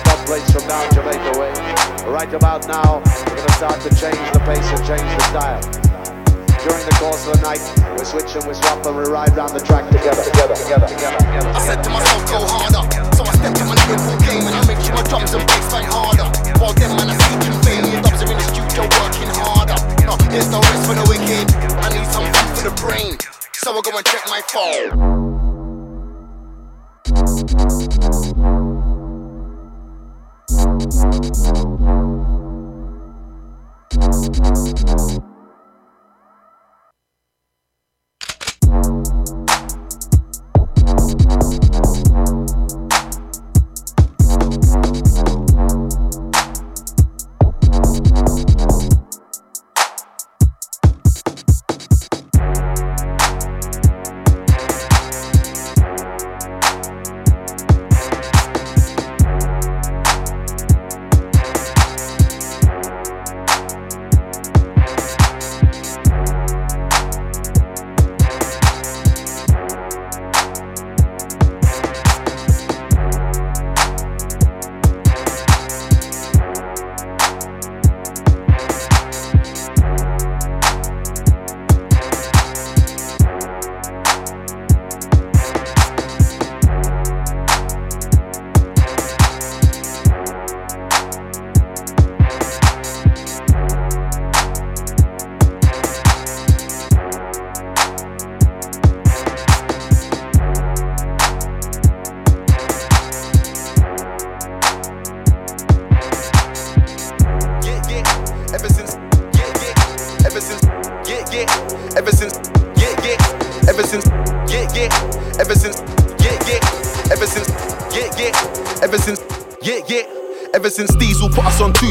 shot 0.00 0.18
couplets 0.18 0.50
from 0.52 0.66
down 0.68 0.92
Jamaica 0.94 1.38
way. 1.38 1.52
Right 2.06 2.32
about 2.32 2.66
now, 2.68 3.02
we're 3.26 3.36
to 3.36 3.52
start 3.52 3.80
to 3.82 3.90
change 3.94 4.20
the 4.32 4.40
pace 4.40 4.68
and 4.70 4.84
change 4.86 5.02
the 5.02 5.22
style. 5.30 5.60
During 6.60 6.84
the 6.84 6.96
course 7.00 7.26
of 7.26 7.32
the 7.36 7.40
night, 7.40 7.62
we 7.98 8.04
switch 8.04 8.36
and 8.36 8.44
we 8.46 8.54
swap 8.54 8.84
and 8.84 8.96
we 8.96 9.04
ride 9.04 9.34
round 9.36 9.56
the 9.56 9.60
track 9.64 9.88
together, 9.88 10.22
together, 10.22 10.54
together, 10.54 10.86
together, 10.88 11.16
together. 11.16 11.48
I 11.56 11.60
said 11.64 11.82
to 11.84 11.90
myself, 11.90 12.22
go 12.28 12.44
harder. 12.44 12.84
So 13.16 13.24
I 13.24 13.32
stepped 13.32 13.60
in 13.60 13.66
my 13.66 13.76
lyrical 13.88 14.16
game 14.20 14.44
and 14.44 14.54
I 14.56 14.62
make 14.68 14.80
sure 14.84 14.94
my 14.94 15.02
drums 15.08 15.32
and 15.32 15.46
bass 15.46 15.66
fight 15.72 15.88
harder. 15.88 16.28
While 16.60 16.74
them 16.76 16.96
man 16.96 17.08
are 17.08 17.16
seeking 17.16 17.56
fame, 17.64 17.88
the 17.88 18.00
dubs 18.04 18.20
are 18.20 18.28
in 18.28 18.36
the 18.36 18.44
studio 18.44 18.84
working 19.00 19.32
harder. 19.40 19.78
No, 20.04 20.16
there's 20.28 20.50
no 20.52 20.60
rest 20.60 20.84
for 20.84 20.94
the 20.96 21.04
wicked. 21.08 21.48
I 21.80 21.88
need 21.96 22.08
some 22.12 22.28
food 22.28 22.50
for 22.60 22.64
the 22.68 22.76
brain. 22.76 23.16
So 23.56 23.72
I 23.72 23.80
go 23.80 23.96
and 23.96 24.04
check 24.04 24.28
my 24.28 24.44
phone. 24.52 25.10
Yeah, 30.60 30.90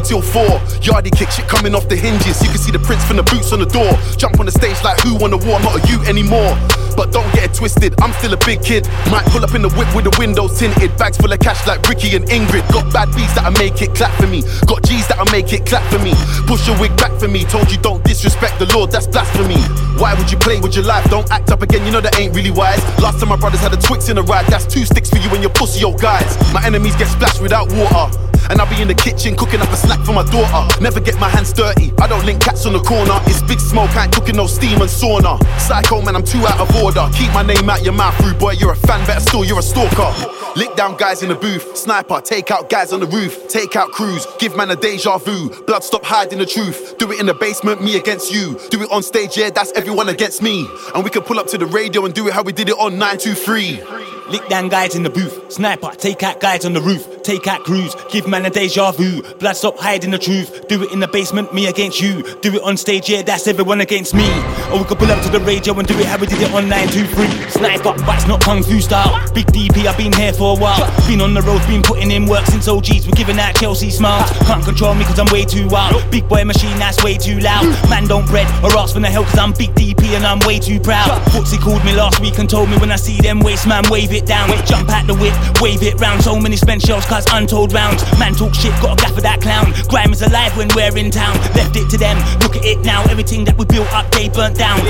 till 0.09 0.21
four. 0.23 0.57
Yardie 0.81 1.13
kick 1.13 1.29
shit 1.29 1.45
coming 1.45 1.75
off 1.75 1.87
the 1.87 1.95
hinges. 1.95 2.41
You 2.41 2.49
can 2.49 2.57
see 2.57 2.73
the 2.73 2.81
prints 2.81 3.05
from 3.05 3.17
the 3.17 3.23
boots 3.29 3.53
on 3.53 3.61
the 3.61 3.69
door. 3.69 3.93
Jump 4.17 4.41
on 4.41 4.49
the 4.49 4.51
stage 4.51 4.81
like 4.81 4.97
who 5.05 5.13
won 5.13 5.29
the 5.29 5.37
war, 5.37 5.61
not 5.61 5.77
a 5.77 5.81
you 5.85 6.01
anymore. 6.09 6.57
But 6.97 7.13
don't 7.13 7.29
get 7.31 7.45
it 7.45 7.53
twisted, 7.53 7.93
I'm 8.01 8.11
still 8.17 8.33
a 8.33 8.41
big 8.41 8.65
kid. 8.65 8.89
Might 9.13 9.23
pull 9.29 9.45
up 9.45 9.53
in 9.53 9.61
the 9.61 9.69
whip 9.77 9.87
with 9.93 10.09
the 10.09 10.15
windows 10.17 10.57
tinted. 10.57 10.97
Bags 10.97 11.15
full 11.21 11.31
of 11.31 11.39
cash 11.39 11.61
like 11.69 11.85
Ricky 11.85 12.17
and 12.17 12.25
Ingrid. 12.25 12.65
Got 12.73 12.91
bad 12.91 13.13
beats 13.13 13.37
that'll 13.37 13.53
make 13.61 13.79
it 13.85 13.93
clap 13.93 14.09
for 14.17 14.25
me. 14.25 14.41
Got 14.65 14.81
G's 14.89 15.05
that'll 15.07 15.29
make 15.29 15.53
it 15.53 15.69
clap 15.69 15.85
for 15.93 16.01
me. 16.01 16.17
Push 16.49 16.65
your 16.65 16.77
wig 16.81 16.97
back 16.97 17.13
for 17.21 17.29
me. 17.29 17.45
Told 17.45 17.69
you 17.69 17.77
don't 17.77 18.03
disrespect 18.03 18.57
the 18.57 18.65
Lord, 18.73 18.89
that's 18.89 19.05
blasphemy. 19.05 19.61
Why 20.01 20.17
would 20.17 20.31
you 20.33 20.41
play 20.41 20.59
with 20.59 20.73
your 20.73 20.89
life? 20.89 21.05
Don't 21.13 21.29
act 21.29 21.53
up 21.53 21.61
again, 21.61 21.85
you 21.85 21.91
know 21.93 22.01
that 22.01 22.17
ain't 22.17 22.33
really 22.33 22.51
wise. 22.51 22.81
Last 22.97 23.19
time 23.21 23.29
my 23.29 23.37
brothers 23.37 23.61
had 23.61 23.73
a 23.73 23.77
Twix 23.77 24.09
in 24.09 24.17
a 24.17 24.23
ride, 24.23 24.47
that's 24.47 24.65
two 24.65 24.85
sticks 24.85 25.11
for 25.11 25.21
you 25.21 25.29
and 25.29 25.45
your 25.45 25.53
pussy 25.53 25.85
old 25.85 26.01
guys. 26.01 26.33
My 26.51 26.65
enemies 26.65 26.95
get 26.95 27.07
splashed 27.07 27.41
without 27.41 27.71
water. 27.71 28.09
And 28.49 28.59
I'll 28.59 28.69
be 28.69 28.81
in 28.81 28.87
the 28.87 28.95
kitchen 28.95 29.35
cooking 29.35 29.61
up 29.61 29.69
a 29.69 29.77
snack 29.77 30.03
for 30.05 30.13
my 30.13 30.23
daughter. 30.25 30.81
Never 30.81 30.99
get 30.99 31.19
my 31.19 31.29
hands 31.29 31.53
dirty. 31.53 31.93
I 31.99 32.07
don't 32.07 32.25
link 32.25 32.41
cats 32.41 32.65
on 32.65 32.73
the 32.73 32.79
corner. 32.79 33.19
It's 33.25 33.41
big 33.43 33.59
smoke, 33.59 33.95
I 33.95 34.05
ain't 34.05 34.13
cooking 34.13 34.35
no 34.35 34.47
steam 34.47 34.81
and 34.81 34.89
sauna. 34.89 35.39
Psycho 35.59 36.01
man, 36.01 36.15
I'm 36.15 36.23
too 36.23 36.45
out 36.47 36.59
of 36.59 36.75
order. 36.81 37.07
Keep 37.13 37.33
my 37.33 37.43
name 37.43 37.69
out 37.69 37.83
your 37.83 37.93
mouth, 37.93 38.19
rude 38.21 38.39
boy. 38.39 38.51
You're 38.53 38.73
a 38.73 38.75
fan, 38.75 39.05
better 39.05 39.19
still, 39.19 39.45
you're 39.45 39.59
a 39.59 39.61
stalker. 39.61 40.11
Lick 40.55 40.75
down 40.75 40.97
guys 40.97 41.21
in 41.21 41.29
the 41.29 41.35
booth. 41.35 41.77
Sniper, 41.77 42.21
take 42.21 42.51
out 42.51 42.69
guys 42.69 42.91
on 42.91 42.99
the 42.99 43.07
roof. 43.07 43.47
Take 43.47 43.75
out 43.75 43.91
crews. 43.91 44.25
Give 44.39 44.55
man 44.57 44.69
a 44.71 44.75
deja 44.75 45.17
vu. 45.17 45.49
Blood 45.65 45.83
stop 45.83 46.03
hiding 46.03 46.39
the 46.39 46.45
truth. 46.45 46.97
Do 46.97 47.11
it 47.11 47.19
in 47.19 47.27
the 47.27 47.33
basement, 47.33 47.83
me 47.83 47.97
against 47.97 48.31
you. 48.31 48.59
Do 48.69 48.81
it 48.81 48.91
on 48.91 49.03
stage, 49.03 49.37
yeah, 49.37 49.51
that's 49.51 49.71
everyone 49.73 50.09
against 50.09 50.41
me. 50.41 50.67
And 50.95 51.03
we 51.03 51.09
can 51.09 51.21
pull 51.21 51.39
up 51.39 51.47
to 51.47 51.57
the 51.57 51.65
radio 51.65 52.05
and 52.05 52.13
do 52.13 52.27
it 52.27 52.33
how 52.33 52.43
we 52.43 52.53
did 52.53 52.69
it 52.69 52.75
on 52.79 52.97
923. 52.97 53.83
Lick 54.29 54.47
down 54.47 54.69
guys 54.69 54.95
in 54.95 55.03
the 55.03 55.09
booth. 55.09 55.51
Sniper, 55.51 55.91
take 55.91 56.23
out 56.23 56.39
guys 56.39 56.65
on 56.65 56.73
the 56.73 56.81
roof. 56.81 57.08
Take 57.29 57.45
out 57.45 57.63
crews, 57.63 57.95
give 58.09 58.27
man 58.27 58.43
a 58.45 58.49
deja 58.49 58.91
vu. 58.91 59.21
Blood 59.37 59.53
stop 59.53 59.77
hiding 59.77 60.09
the 60.09 60.17
truth. 60.17 60.67
Do 60.67 60.81
it 60.81 60.91
in 60.91 60.99
the 60.99 61.07
basement, 61.07 61.53
me 61.53 61.67
against 61.67 62.01
you. 62.01 62.23
Do 62.41 62.55
it 62.55 62.63
on 62.63 62.75
stage, 62.75 63.07
yeah, 63.07 63.21
that's 63.21 63.47
everyone 63.47 63.81
against 63.81 64.15
me. 64.15 64.27
Or 64.71 64.77
we 64.77 64.85
could 64.85 64.99
pull 64.99 65.09
up 65.09 65.21
to 65.23 65.29
the 65.29 65.39
radio 65.41 65.73
and 65.79 65.87
do 65.87 65.97
it 65.97 66.05
how 66.05 66.17
we 66.17 66.27
did 66.27 66.41
it 66.41 66.53
on 66.53 66.69
923. 66.69 67.49
Sniper, 67.49 67.93
but 68.05 68.15
it's 68.15 68.27
not 68.27 68.41
kung 68.41 68.61
fu 68.61 68.79
style. 68.79 69.17
Big 69.33 69.47
DP, 69.47 69.89
I've 69.89 69.97
been 69.97 70.13
here 70.13 70.31
for 70.31 70.55
a 70.55 70.59
while. 70.59 70.85
Been 71.09 71.21
on 71.21 71.33
the 71.33 71.41
road, 71.41 71.65
been 71.65 71.81
putting 71.81 72.11
in 72.11 72.27
work 72.27 72.45
since 72.45 72.67
OGs. 72.67 73.09
We're 73.09 73.17
giving 73.17 73.39
out 73.39 73.55
Chelsea 73.55 73.89
smiles. 73.89 74.29
Can't 74.45 74.63
control 74.63 74.93
me 74.93 75.05
cause 75.05 75.17
I'm 75.17 75.25
way 75.33 75.43
too 75.43 75.67
wild. 75.69 75.97
Big 76.11 76.29
boy 76.29 76.45
machine, 76.45 76.77
that's 76.77 77.03
way 77.03 77.17
too 77.17 77.39
loud. 77.39 77.65
Man 77.89 78.05
don't 78.05 78.27
bread 78.27 78.45
or 78.63 78.69
ask 78.77 78.93
for 78.93 78.99
the 78.99 79.09
help 79.09 79.25
cause 79.27 79.39
I'm 79.39 79.53
big 79.53 79.73
DP 79.73 80.13
and 80.13 80.25
I'm 80.25 80.39
way 80.45 80.59
too 80.59 80.79
proud. 80.79 81.17
Footsie 81.33 81.59
called 81.59 81.83
me 81.83 81.95
last 81.95 82.21
week 82.21 82.37
and 82.37 82.47
told 82.47 82.69
me 82.69 82.77
when 82.77 82.91
I 82.91 82.97
see 82.97 83.17
them 83.17 83.39
waste 83.39 83.65
man, 83.65 83.83
wave 83.89 84.13
it 84.13 84.27
down. 84.27 84.49
Jump 84.67 84.89
at 84.89 85.07
the 85.07 85.15
whip, 85.15 85.33
wave 85.61 85.81
it 85.81 85.99
round. 85.99 86.21
So 86.21 86.39
many 86.39 86.55
spent 86.55 86.83
shells 86.83 87.05
cause 87.05 87.25
untold 87.33 87.73
rounds. 87.73 88.05
Man 88.19 88.35
talk 88.35 88.53
shit, 88.53 88.73
got 88.81 88.99
a 88.99 89.01
gaff 89.01 89.15
for 89.15 89.21
that 89.21 89.41
clown. 89.41 89.73
Grime 89.89 90.13
is 90.13 90.21
alive 90.21 90.55
when 90.55 90.69
we're 90.75 90.95
in 90.95 91.09
town. 91.09 91.33
Left 91.57 91.75
it 91.75 91.89
to 91.89 91.97
them, 91.97 92.17
look 92.41 92.55
at 92.55 92.63
it 92.63 92.85
now. 92.85 93.01
Everything 93.09 93.43
that 93.45 93.57
we 93.57 93.65
built 93.65 93.91
up, 93.93 94.05
they 94.11 94.29
burnt 94.29 94.58
down. 94.59 94.83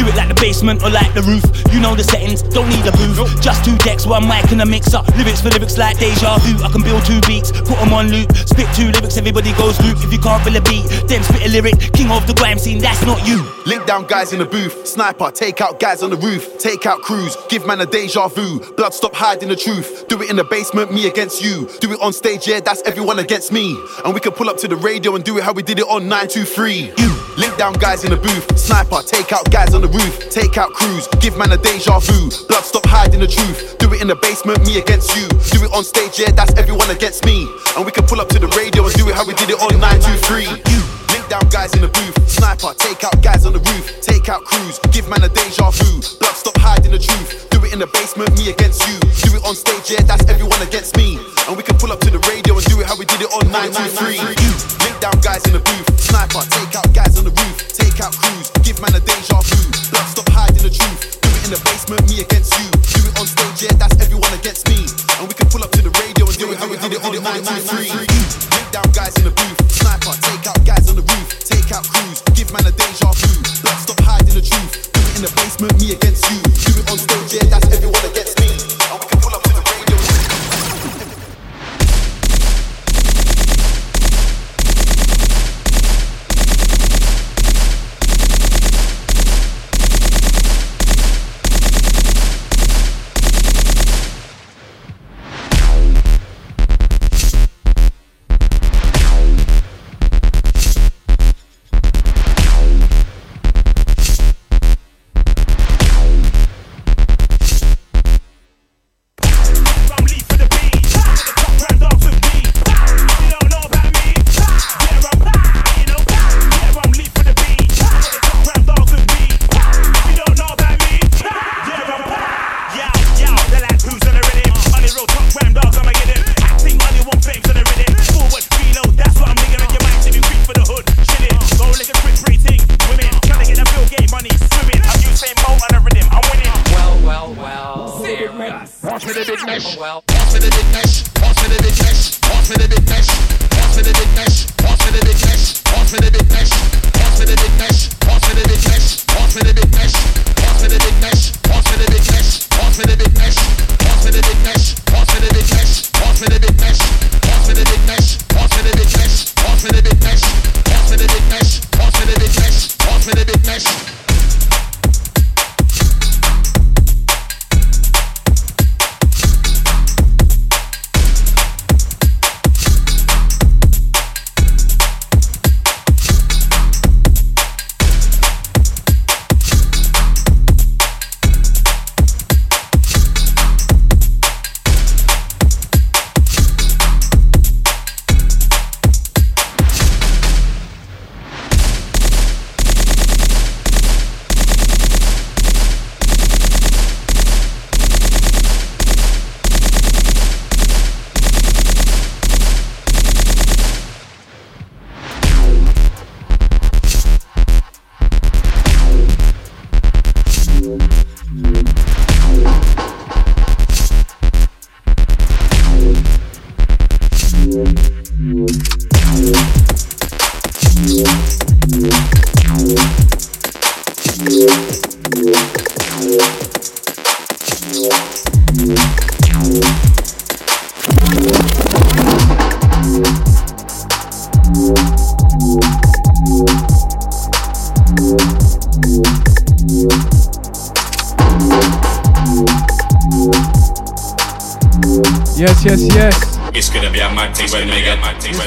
Do 0.00 0.08
it 0.08 0.16
like 0.16 0.28
the 0.28 0.34
basement 0.40 0.82
or 0.82 0.90
like 0.90 1.12
the 1.14 1.22
roof. 1.22 1.44
You 1.70 1.78
know 1.78 1.94
the 1.94 2.02
settings, 2.02 2.42
don't 2.42 2.68
need 2.68 2.82
a 2.88 2.92
booth. 2.92 3.20
Just 3.40 3.64
two 3.64 3.76
decks, 3.84 4.06
one 4.06 4.26
mic 4.26 4.50
and 4.50 4.62
a 4.62 4.66
mixer. 4.66 4.98
Lyrics 5.14 5.40
for 5.40 5.50
lyrics 5.50 5.76
like 5.78 5.98
deja 5.98 6.38
vu. 6.40 6.58
I 6.64 6.72
can 6.72 6.82
build 6.82 7.04
two 7.04 7.20
beats, 7.28 7.52
put 7.52 7.76
them 7.78 7.92
on 7.92 8.08
loop. 8.08 8.32
Spit 8.32 8.66
two 8.74 8.90
lyrics, 8.90 9.16
everybody 9.16 9.52
goes 9.52 9.78
loop. 9.84 10.02
If 10.02 10.10
you 10.10 10.18
can't 10.18 10.42
feel 10.42 10.56
a 10.56 10.62
beat, 10.62 10.88
then 11.06 11.22
spit 11.22 11.46
a 11.46 11.50
lyric. 11.52 11.78
King 11.92 12.10
of 12.10 12.26
the 12.26 12.34
grime 12.34 12.58
scene, 12.58 12.80
that's 12.80 13.04
not 13.04 13.20
you. 13.28 13.44
Link 13.66 13.86
down 13.86 14.06
guys 14.06 14.32
in 14.32 14.40
the 14.40 14.46
booth, 14.46 14.88
sniper, 14.88 15.30
take 15.30 15.60
out 15.60 15.78
guys 15.78 16.02
on 16.02 16.10
the 16.10 16.16
roof, 16.16 16.58
take 16.58 16.86
out 16.86 17.00
crews, 17.02 17.36
give 17.48 17.66
man 17.66 17.80
a 17.80 17.86
deja 17.86 18.28
vu. 18.28 18.58
Blood 18.74 18.94
stop 18.94 19.14
hiding 19.14 19.50
the 19.50 19.56
truth. 19.56 20.08
Do 20.08 20.20
it 20.22 20.30
in 20.30 20.36
the 20.36 20.44
basement, 20.44 20.92
me 20.92 21.06
against 21.06 21.44
you. 21.44 21.68
Do 21.80 21.92
it 21.92 22.00
on 22.00 22.12
stage, 22.12 22.48
yeah, 22.48 22.60
that's 22.60 22.82
everyone 22.82 23.18
against 23.18 23.52
me. 23.52 23.78
And 24.04 24.14
we 24.14 24.20
can 24.20 24.32
pull 24.32 24.48
up 24.48 24.56
to 24.58 24.68
the 24.68 24.76
radio 24.76 25.14
and 25.14 25.22
do 25.22 25.36
it 25.38 25.44
how 25.44 25.52
we 25.52 25.62
did 25.62 25.78
it 25.78 25.86
on 25.86 26.08
923. 26.08 26.92
You 26.96 27.22
link 27.36 27.56
down 27.56 27.74
guys 27.74 28.04
in 28.04 28.10
the 28.10 28.16
booth, 28.16 28.58
sniper, 28.58 29.01
take 29.04 29.32
out 29.32 29.50
guys 29.50 29.74
on 29.74 29.82
the 29.82 29.88
roof, 29.88 30.30
take 30.30 30.56
out 30.58 30.72
crews, 30.72 31.08
give 31.20 31.36
man 31.36 31.52
a 31.52 31.56
deja 31.56 31.98
vu. 31.98 32.30
Blood 32.48 32.64
stop 32.64 32.86
hiding 32.86 33.20
the 33.20 33.26
truth. 33.26 33.78
Do 33.78 33.92
it 33.92 34.00
in 34.00 34.08
the 34.08 34.16
basement, 34.16 34.64
me 34.66 34.78
against 34.78 35.16
you. 35.16 35.28
Do 35.28 35.64
it 35.64 35.72
on 35.72 35.84
stage, 35.84 36.18
yeah, 36.18 36.30
that's 36.30 36.54
everyone 36.54 36.90
against 36.90 37.24
me. 37.24 37.48
And 37.76 37.84
we 37.84 37.92
can 37.92 38.06
pull 38.06 38.20
up 38.20 38.28
to 38.30 38.38
the 38.38 38.48
radio 38.56 38.84
and 38.84 38.94
do 38.94 39.08
it 39.08 39.14
how 39.14 39.26
we 39.26 39.34
did 39.34 39.50
it 39.50 39.60
on 39.60 39.78
923. 39.80 41.01
Link 41.12 41.28
down 41.28 41.44
guys 41.52 41.74
in 41.76 41.84
the 41.84 41.92
booth, 41.92 42.16
sniper, 42.24 42.72
take 42.80 43.04
out 43.04 43.20
guys 43.20 43.44
on 43.44 43.52
the 43.52 43.60
roof, 43.60 44.00
take 44.00 44.28
out 44.32 44.44
crews, 44.44 44.80
give 44.96 45.08
man 45.08 45.22
a 45.22 45.28
deja 45.28 45.68
vu. 45.68 46.00
Blood 46.18 46.36
stop 46.36 46.56
hiding 46.56 46.90
the 46.90 46.98
truth. 46.98 47.52
Do 47.52 47.60
it 47.60 47.72
in 47.72 47.78
the 47.78 47.86
basement, 47.92 48.32
me 48.40 48.48
against 48.48 48.80
you. 48.88 48.96
Do 49.20 49.36
it 49.36 49.44
on 49.44 49.54
stage, 49.54 49.92
yeah, 49.92 50.00
that's 50.08 50.24
everyone 50.32 50.60
against 50.64 50.96
me. 50.96 51.20
And 51.48 51.56
we 51.56 51.62
can 51.62 51.76
pull 51.76 51.92
up 51.92 52.00
to 52.00 52.10
the 52.10 52.22
radio 52.24 52.56
and 52.56 52.64
do 52.64 52.80
it 52.80 52.88
how 52.88 52.96
we 52.96 53.04
did 53.04 53.20
it 53.20 53.28
on 53.28 53.44
923. 53.52 54.24
You 54.40 54.52
link 54.88 54.96
down 55.04 55.16
guys 55.20 55.44
in 55.44 55.52
the 55.52 55.60
booth, 55.60 55.84
sniper, 56.00 56.40
take 56.48 56.72
out 56.80 56.88
guys 56.96 57.20
on 57.20 57.28
the 57.28 57.34
roof, 57.36 57.56
take 57.76 58.00
out 58.00 58.16
crews, 58.16 58.48
give 58.64 58.80
man 58.80 58.96
a 58.96 59.00
deja 59.04 59.36
vu. 59.44 59.60
Blood 59.92 60.08
stop 60.08 60.28
hiding 60.32 60.64
the 60.64 60.72
truth. 60.72 61.20
Do 61.20 61.28
it 61.28 61.44
in 61.44 61.52
the 61.52 61.60
basement, 61.60 62.08
me 62.08 62.24
against 62.24 62.56
you. 62.56 62.72
Do 62.88 63.04
it 63.04 63.14
on 63.20 63.28
stage, 63.28 63.68
yeah, 63.68 63.76
that's 63.76 64.00
everyone 64.00 64.32
against 64.32 64.64
me. 64.64 64.88
And 65.20 65.28
we 65.28 65.36
can 65.36 65.52
pull 65.52 65.60
up 65.60 65.76
to 65.76 65.84
the 65.84 65.92
radio 65.92 66.24
and 66.24 66.36
do 66.40 66.48
it 66.48 66.56
how 66.56 66.72
we 66.72 66.80
did 66.80 66.96
it 66.96 67.04
on 67.04 67.12
923. 67.20 68.00
Link 68.00 68.68
down 68.72 68.88
guys 68.96 69.12
in 69.20 69.28
the 69.28 69.34
booth, 69.36 69.60
sniper, 69.82 70.14
take 70.22 70.46
out 70.46 70.60
guys 70.64 70.88
on 70.88 70.96
the 70.96 71.02
roof, 71.02 71.26
take 71.42 71.70
out 71.74 71.84
crews, 71.90 72.22
give 72.34 72.50
man 72.54 72.66
a 72.66 72.72
deja 72.72 73.10
vu. 73.18 73.30
Blood 73.62 73.78
stop 73.82 74.00
hiding 74.00 74.34
the 74.34 74.42
truth. 74.42 74.92
Do 74.94 75.00
it 75.00 75.16
in 75.16 75.22
the 75.26 75.32
basement, 75.34 75.74
me 75.80 75.92
against 75.92 76.22
you. 76.30 76.38
Do 76.42 76.70
it 76.78 76.86
on 76.90 76.98
stage, 76.98 77.42
yeah, 77.42 77.50
that's 77.50 77.66
everyone 77.74 78.04
against 78.06 78.31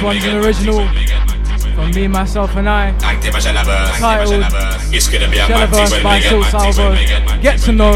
One's 0.06 0.24
an 0.24 0.38
original 0.38 0.88
from 1.74 1.92
me, 1.92 2.08
myself, 2.08 2.56
and 2.56 2.70
I. 2.70 2.96
Active 3.02 3.36
as 3.36 3.46
a 3.46 3.54
lover, 3.54 3.72
active 3.72 3.92
as 3.92 3.98
a 3.98 4.40
Titled 4.40 4.42
lover. 4.42 4.96
It's 4.96 5.08
gonna 5.10 5.30
be 5.30 5.38
a 5.40 5.50
mad 5.50 5.70
thing 5.70 5.86
Shalaverse 5.86 5.92
when 5.92 6.04
by 6.04 6.16
we 6.16 6.22
Silk 6.24 6.42
mad 6.42 6.52
thing 6.52 6.62
when 6.62 6.74
Salvo. 6.74 7.42
get 7.42 7.60
to 7.60 7.72
know 7.74 7.94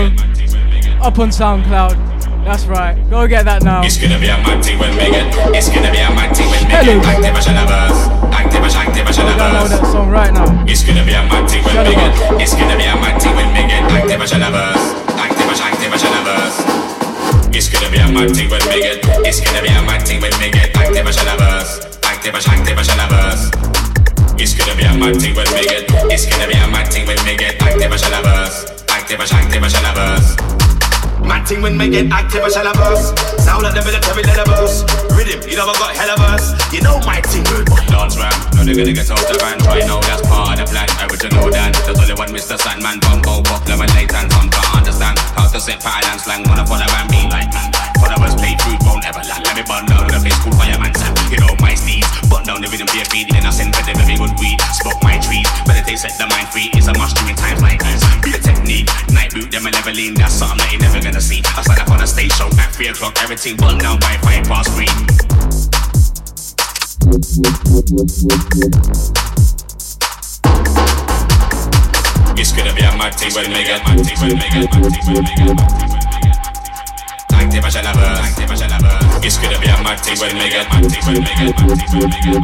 up 1.02 1.20
on 1.20 1.30
SoundCloud. 1.30 1.96
That's 2.44 2.66
right. 2.66 2.98
Go 3.10 3.28
get 3.28 3.46
that 3.46 3.64
now. 3.64 3.84
It's 3.84 3.98
gonna 3.98 4.18
be 4.20 4.28
a 4.28 4.38
mad 4.42 4.66
thing 4.66 4.80
when 4.80 4.92
we 4.98 5.12
get. 5.14 5.30
It's 5.54 5.70
gonna 5.70 5.92
be 5.92 6.02
a 6.02 6.10
mad 6.10 6.36
thing 6.36 6.50
when 6.50 6.66
we 6.66 6.74
get. 6.74 7.06
Active 7.06 7.36
as 7.38 7.48
lovers. 7.48 7.98
Active 8.34 8.64
as 8.66 8.76
active 8.76 9.06
as 9.08 9.18
download 9.18 9.38
lovers. 9.38 9.70
that 9.70 9.86
song 9.94 10.10
right 10.10 10.34
now. 10.34 10.50
It's 10.66 10.84
gonna 10.84 11.06
be 11.06 11.14
a 11.14 11.22
mad 11.30 11.46
thing 11.48 11.64
when 11.64 11.78
we 11.86 11.94
get. 11.94 12.42
It's 12.42 12.56
gonna 12.58 12.76
be 12.76 12.90
a 12.90 12.96
mad 12.98 13.22
thing 13.22 13.36
when 13.38 13.48
we 13.54 13.64
get. 13.70 13.84
Active 13.92 14.22
as 14.22 14.34
lovers. 14.34 14.84
Active 15.14 15.50
as 15.52 15.62
active 15.62 15.94
as 15.94 16.04
lovers. 16.04 16.56
It's 17.56 17.70
gonna 17.70 17.92
be 17.92 18.00
a 18.02 18.08
mad 18.12 18.34
thing 18.36 18.50
when 18.50 18.64
we 18.68 18.82
get. 18.82 18.98
It's 19.24 19.40
gonna 19.40 19.62
be 19.62 19.70
a 19.70 19.82
mad 19.86 20.02
thing 20.04 20.20
when 20.20 20.34
we 20.40 20.50
get. 20.50 20.76
Active 20.76 21.08
as 21.08 21.20
lovers. 21.24 21.89
Active 22.30 22.46
as 22.46 22.62
active 22.62 22.78
as 22.78 22.90
lovers. 22.94 23.42
It's 24.38 24.54
gonna 24.54 24.78
be 24.78 24.86
a 24.86 24.94
mad 24.94 25.18
thing 25.18 25.34
when 25.34 25.50
we 25.50 25.66
get. 25.66 25.90
It's 26.14 26.30
gonna 26.30 26.46
be 26.46 26.54
a 26.54 26.70
mad 26.70 26.86
thing 26.94 27.10
when 27.10 27.18
we 27.26 27.34
get. 27.34 27.58
Active 27.58 27.90
as 27.90 28.06
lovers. 28.06 28.70
Active 28.86 29.18
as 29.18 29.34
active 29.34 29.64
as 29.66 29.74
lovers. 29.82 30.38
Mad 31.26 31.48
thing 31.50 31.66
when 31.66 31.74
me 31.74 31.90
get 31.90 32.06
active 32.14 32.46
as 32.46 32.54
hella 32.54 32.74
verse 32.78 33.14
Sound 33.42 33.62
like 33.62 33.74
the 33.74 33.82
military 33.82 34.24
let 34.24 34.42
a 34.42 34.46
verse 34.46 34.82
Rhythm, 35.14 35.42
you 35.46 35.58
know 35.58 35.70
I 35.70 35.78
got 35.78 35.94
hella 35.94 36.16
verse 36.18 36.54
You 36.74 36.82
know 36.82 36.98
my 37.06 37.22
thing 37.22 37.46
good 37.46 37.70
Dance 37.90 38.18
ram, 38.18 38.34
no 38.58 38.66
they're 38.66 38.74
gonna 38.74 38.94
get 38.94 39.10
out 39.10 39.22
the 39.30 39.38
van 39.38 39.58
Try 39.62 39.86
now, 39.86 40.02
that's 40.02 40.26
part 40.26 40.58
of 40.58 40.66
the 40.66 40.66
plan 40.74 40.90
Original 41.06 41.50
Dan, 41.54 41.70
there's 41.86 42.02
only 42.02 42.18
one 42.18 42.30
Mr. 42.34 42.58
Sandman 42.58 42.98
Bumbo, 43.02 43.46
popular 43.46 43.78
and 43.78 43.94
and 43.94 44.30
some 44.32 44.50
can't 44.50 44.74
understand 44.74 45.18
How 45.38 45.46
to 45.50 45.60
set 45.60 45.82
pattern 45.82 46.18
and 46.18 46.22
slang 46.22 46.42
Wanna 46.50 46.66
follow 46.66 46.88
and 46.88 47.10
be 47.14 47.22
like 47.30 47.52
man 47.54 47.70
Followers 48.02 48.34
play 48.34 48.58
fruit, 48.66 48.82
won't 48.86 49.06
ever 49.06 49.22
land 49.22 49.44
Let 49.46 49.54
me 49.54 49.64
burn 49.68 49.86
down 49.86 50.08
the 50.08 50.18
face, 50.18 50.40
cool 50.42 50.56
fireman 50.58 50.96
Sam 50.98 51.19
You 51.30 51.38
know 51.38 51.54
my 51.62 51.76
steeds, 51.78 52.10
burn 52.26 52.42
down 52.42 52.58
the 52.58 52.68
rhythm, 52.74 52.90
be 52.90 53.02
a 53.02 53.06
feed 53.06 53.30
Then 53.30 53.46
I 53.46 53.54
send 53.54 53.70
for 53.76 53.86
them 53.86 54.02
very 54.02 54.18
good 54.18 54.34
weed. 54.42 54.58
Smoke 54.82 54.98
my 55.06 55.22
trees, 55.22 55.46
meditate, 55.70 56.02
set 56.02 56.18
the 56.18 56.26
mind 56.26 56.50
free 56.50 56.74
It's 56.74 56.90
a 56.90 56.94
must 56.98 57.22
during 57.22 57.38
times 57.38 57.62
like 57.62 57.78
these 57.86 58.02
The 58.26 58.42
technique, 58.42 58.90
night 59.14 59.30
boot, 59.30 59.54
them 59.54 59.68
a 59.68 59.70
level 59.70 59.94
lean 59.94 60.18
That's 60.18 60.34
something 60.34 60.58
that 60.58 60.74
you're 60.74 60.82
never 60.82 60.98
gonna 60.98 61.22
see. 61.22 61.46
I 61.54 61.62
stand 61.62 61.86
up 61.86 61.94
on 61.94 62.02
a 62.02 62.08
stage 62.10 62.34
show 62.34 62.50
at 62.58 62.74
3 62.74 62.88
o'clock 62.90 63.14
Everything 63.22 63.62
burned 63.62 63.86
down 63.86 64.02
by 64.02 64.18
5 64.26 64.50
past 64.50 64.74
3 64.74 64.90
It's 72.42 72.52
gonna 72.58 72.74
be 72.74 72.82
a 72.82 72.90
mad 72.98 73.14
thing 73.14 73.30
when 73.38 73.54
we 73.54 73.62
get 73.70 73.86
mad 73.86 74.02
thing 74.02 74.18
when 74.18 74.34
we 74.34 74.50
get 74.50 74.66
mad 74.66 74.90
thing 74.98 75.14
when 75.14 75.22
we 75.22 75.34
get 75.38 75.54
mad 75.54 75.94
thing 75.94 75.99
Active 77.60 78.52
as 78.52 78.62
a 78.62 78.66
a 78.66 78.80
a 78.80 79.98
thing 79.98 80.18
when 80.20 80.32
we 80.38 80.50
get 80.50 80.70
mad 80.72 80.80
when 80.80 81.20
we 81.20 81.34
get 81.36 81.60
mad 81.60 81.76
when 81.92 82.08
we 82.08 82.20
get 82.24 82.40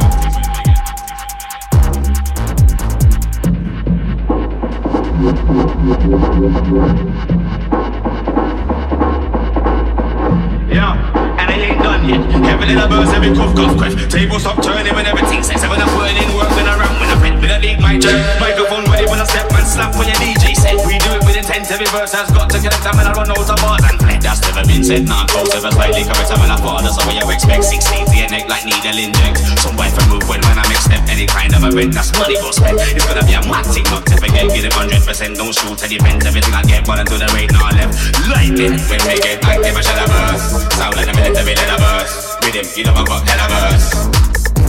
Yeah, 10.68 10.92
and 11.40 11.48
I 11.48 11.56
ain't 11.56 11.82
done 11.82 12.06
yet. 12.06 12.20
Heaven 12.44 12.68
in 12.68 12.76
a 12.76 12.86
verse, 12.86 13.08
every 13.14 13.34
cuff, 13.34 13.56
cuff, 13.56 13.78
cuff. 13.78 14.08
Table 14.10 14.38
stop 14.38 14.62
turning 14.62 14.94
when 14.94 15.06
everything. 15.06 15.40
When 15.70 15.80
I'm 15.80 15.88
putting 15.96 16.16
in 16.18 16.36
work, 16.36 16.50
when 16.50 16.66
I 16.66 16.76
run, 16.76 17.00
when 17.00 17.25
fit, 17.46 17.50
when 17.50 17.54
I 17.54 17.58
lead 17.62 17.78
my 17.80 17.94
jet. 17.98 18.18
Microphone 18.40 18.84
ready 18.90 19.06
when 19.06 19.20
I 19.22 19.26
step 19.26 19.46
and 19.54 19.66
slap 19.66 19.94
when 19.94 20.08
your 20.10 20.18
DJ 20.18 20.54
said. 20.54 20.76
We 20.86 20.98
do 20.98 21.14
it 21.14 21.22
with 21.22 21.36
intent, 21.38 21.70
every 21.70 21.86
verse 21.94 22.12
has 22.12 22.30
got 22.30 22.50
to 22.50 22.58
connect. 22.58 22.82
I'm 22.86 22.96
when 22.98 23.06
I 23.06 23.12
run 23.14 23.30
out 23.30 23.38
of 23.38 23.58
bars 23.62 23.84
and 23.86 23.98
fled. 23.98 24.20
That's 24.22 24.42
never 24.42 24.66
been 24.66 24.82
said, 24.82 25.06
nah, 25.06 25.26
close 25.30 25.54
ever 25.54 25.70
slightly 25.70 26.02
correct. 26.02 26.30
I'm 26.30 26.42
in 26.42 26.50
a 26.50 26.58
father, 26.58 26.90
so 26.90 27.00
what 27.06 27.14
you 27.14 27.26
expect? 27.30 27.64
16 27.64 28.06
to 28.10 28.14
your 28.16 28.30
neck 28.30 28.50
like 28.50 28.66
needle 28.66 28.98
inject. 28.98 29.38
Some 29.62 29.76
wife 29.78 29.94
and 29.94 30.08
move 30.10 30.26
when 30.26 30.42
when 30.42 30.58
I 30.58 30.64
mix 30.66 30.86
step 30.86 31.02
any 31.06 31.26
kind 31.26 31.54
of 31.54 31.62
event. 31.62 31.94
That's 31.94 32.10
money 32.18 32.34
go 32.42 32.50
spend. 32.50 32.78
It's 32.82 33.06
gonna 33.06 33.22
be 33.22 33.34
a 33.38 33.42
thing, 33.42 33.86
not 33.90 34.02
to 34.10 34.14
forget. 34.18 34.50
Get 34.50 34.66
it 34.66 34.74
100%, 34.74 35.38
don't 35.38 35.54
shoot 35.54 35.78
any 35.86 35.98
vent. 36.02 36.26
Everything 36.26 36.54
I 36.54 36.62
get, 36.66 36.86
but 36.86 36.98
until 36.98 37.18
the 37.22 37.30
rate, 37.34 37.52
now 37.54 37.70
left. 37.70 37.94
Lightning 38.26 38.78
when 38.90 39.00
we 39.06 39.16
get 39.22 39.38
active, 39.44 39.76
I 39.76 39.82
shall 39.82 40.00
have 40.02 40.10
verse. 40.10 40.66
Sound 40.74 40.94
like 40.98 41.08
a 41.08 41.14
military 41.14 41.54
in 41.54 41.70
a 41.70 41.76
verse. 41.78 42.34
Rhythm, 42.42 42.66
you 42.74 42.84
know 42.84 42.94
I 42.94 43.04
got 43.06 43.22
hella 43.22 43.46
verse. 43.50 44.25
It's 44.25 44.25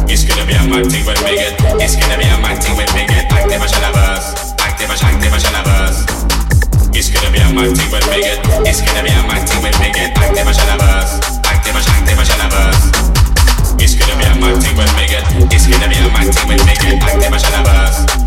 It's 0.10 0.24
gonna 0.24 0.48
be 0.48 0.54
a 0.56 0.64
mad 0.72 0.88
thing 0.88 1.04
when 1.06 1.20
we 1.28 1.36
get. 1.36 1.60
It's 1.84 1.96
gonna 2.00 2.16
be 2.18 2.24
a 2.24 2.40
mad 2.40 2.64
thing 2.64 2.76
when 2.80 2.88
we 2.96 3.04
get. 3.06 3.28
Active, 3.28 3.60
I 3.60 3.68
shall. 3.68 3.96
Active, 4.64 4.88
shall 4.96 5.10
active, 5.12 5.34
I 5.34 5.38
shall. 5.38 5.58
It's 6.96 7.10
gonna 7.12 7.30
be 7.30 7.40
a 7.44 7.48
mad 7.52 7.76
thing 7.76 7.92
when 7.92 8.04
we 8.08 8.24
get. 8.24 8.40
It's 8.64 8.80
gonna 8.80 9.04
be 9.04 9.12
a 9.12 9.22
mad 9.28 9.44
thing 9.44 9.62
when 9.62 9.76
we 9.84 9.92
get 9.92 10.16
active, 10.16 10.48
have 10.48 10.80
verse. 10.80 11.14
Active, 11.44 11.76
shall 11.76 11.94
active, 12.00 12.24
shall 12.24 12.40
have. 12.40 12.88
It's 13.84 13.96
gonna 14.00 14.16
be 14.16 14.26
a 14.26 14.36
mad 14.40 14.56
thing 14.64 14.78
when 14.80 14.88
we 14.96 15.06
get. 15.12 15.28
It's 15.52 15.68
gonna 15.68 15.92
be 15.92 16.00
a 16.00 16.08
mad 16.08 16.32
thing 16.32 16.48
when 16.48 16.60
we 16.64 16.74
get 16.80 17.04
active, 17.04 17.34
I 17.34 17.38
shall 17.38 18.27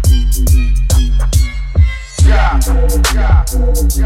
Thank 3.51 3.97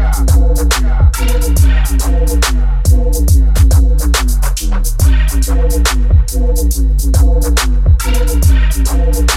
you. 9.30 9.35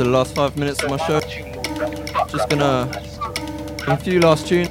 To 0.00 0.04
the 0.04 0.10
last 0.10 0.34
five 0.34 0.56
minutes 0.56 0.82
of 0.82 0.88
my 0.88 0.96
show. 0.96 1.20
Just 2.28 2.48
gonna 2.48 2.90
a 3.86 3.96
few 3.98 4.18
last 4.18 4.46
tunes. 4.48 4.69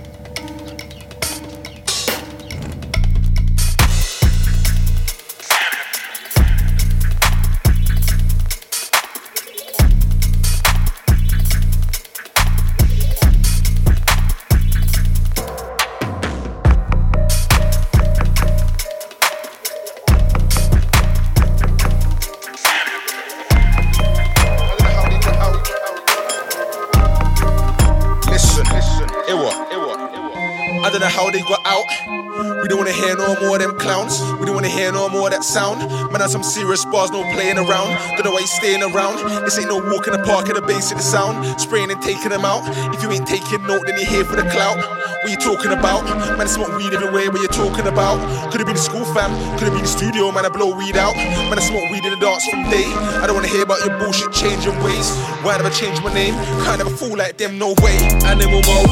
Serious 36.60 36.84
bars, 36.84 37.10
no 37.11 37.23
playing 37.31 37.57
around. 37.57 37.95
Don't 38.15 38.26
know 38.26 38.31
why 38.31 38.44
you 38.44 38.52
staying 38.60 38.84
around. 38.84 39.15
This 39.45 39.57
ain't 39.57 39.69
no 39.69 39.80
walk 39.80 40.07
in 40.07 40.14
the 40.14 40.19
park 40.19 40.49
at 40.49 40.56
the 40.56 40.61
base 40.61 40.91
of 40.91 40.98
the 40.98 41.03
sound. 41.03 41.40
Spraying 41.60 41.90
and 41.90 42.02
taking 42.02 42.30
them 42.30 42.44
out. 42.44 42.68
If 42.94 43.02
you 43.02 43.10
ain't 43.11 43.26
taking 43.26 43.64
note, 43.64 43.88
then 43.88 43.95
you're 43.95 44.11
here 44.11 44.26
for 44.26 44.36
the 44.36 44.44
clout. 44.52 44.76
What 45.23 45.31
you 45.31 45.40
talking 45.40 45.72
about? 45.72 46.03
Man, 46.36 46.41
it's 46.41 46.56
smoke 46.56 46.76
weed 46.76 46.91
everywhere. 46.91 47.31
What 47.31 47.41
you 47.41 47.48
talking 47.48 47.88
about? 47.88 48.19
Could 48.52 48.60
have 48.60 48.68
been 48.68 48.76
the 48.76 48.88
school 48.90 49.06
fam. 49.15 49.31
Could 49.57 49.72
have 49.72 49.76
been 49.77 49.88
the 49.88 49.94
studio. 49.99 50.31
Man, 50.31 50.45
I 50.45 50.49
blow 50.49 50.76
weed 50.76 50.98
out. 50.98 51.15
Man, 51.15 51.56
I 51.56 51.64
smoke 51.64 51.88
weed 51.91 52.03
in 52.03 52.11
the 52.11 52.19
dance 52.19 52.44
from 52.52 52.64
day. 52.69 52.88
I 53.23 53.23
don't 53.26 53.36
wanna 53.36 53.48
hear 53.48 53.64
about 53.64 53.80
your 53.86 53.98
bullshit 53.98 54.34
changing 54.34 54.76
ways. 54.84 55.07
Why 55.44 55.56
did 55.57 55.65
I 55.65 55.72
change 55.72 56.03
my 56.03 56.14
name? 56.14 56.36
Can't 56.68 56.81
a 56.81 56.90
fool 56.91 57.15
like 57.15 57.38
them, 57.38 57.57
no 57.57 57.72
way. 57.80 57.98
Animal 58.27 58.61
mode. 58.68 58.91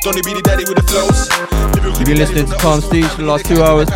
Don't 0.00 0.16
be 0.16 0.32
the 0.32 0.42
daddy 0.42 0.64
with 0.64 0.80
the 0.80 0.86
flows. 0.88 1.28
You've 1.98 2.08
been 2.08 2.18
listening 2.18 2.46
to 2.46 2.56
Calm 2.56 2.80
Steez 2.80 3.08
for 3.10 3.22
the 3.22 3.28
last 3.28 3.44
two 3.44 3.62
hours. 3.62 3.88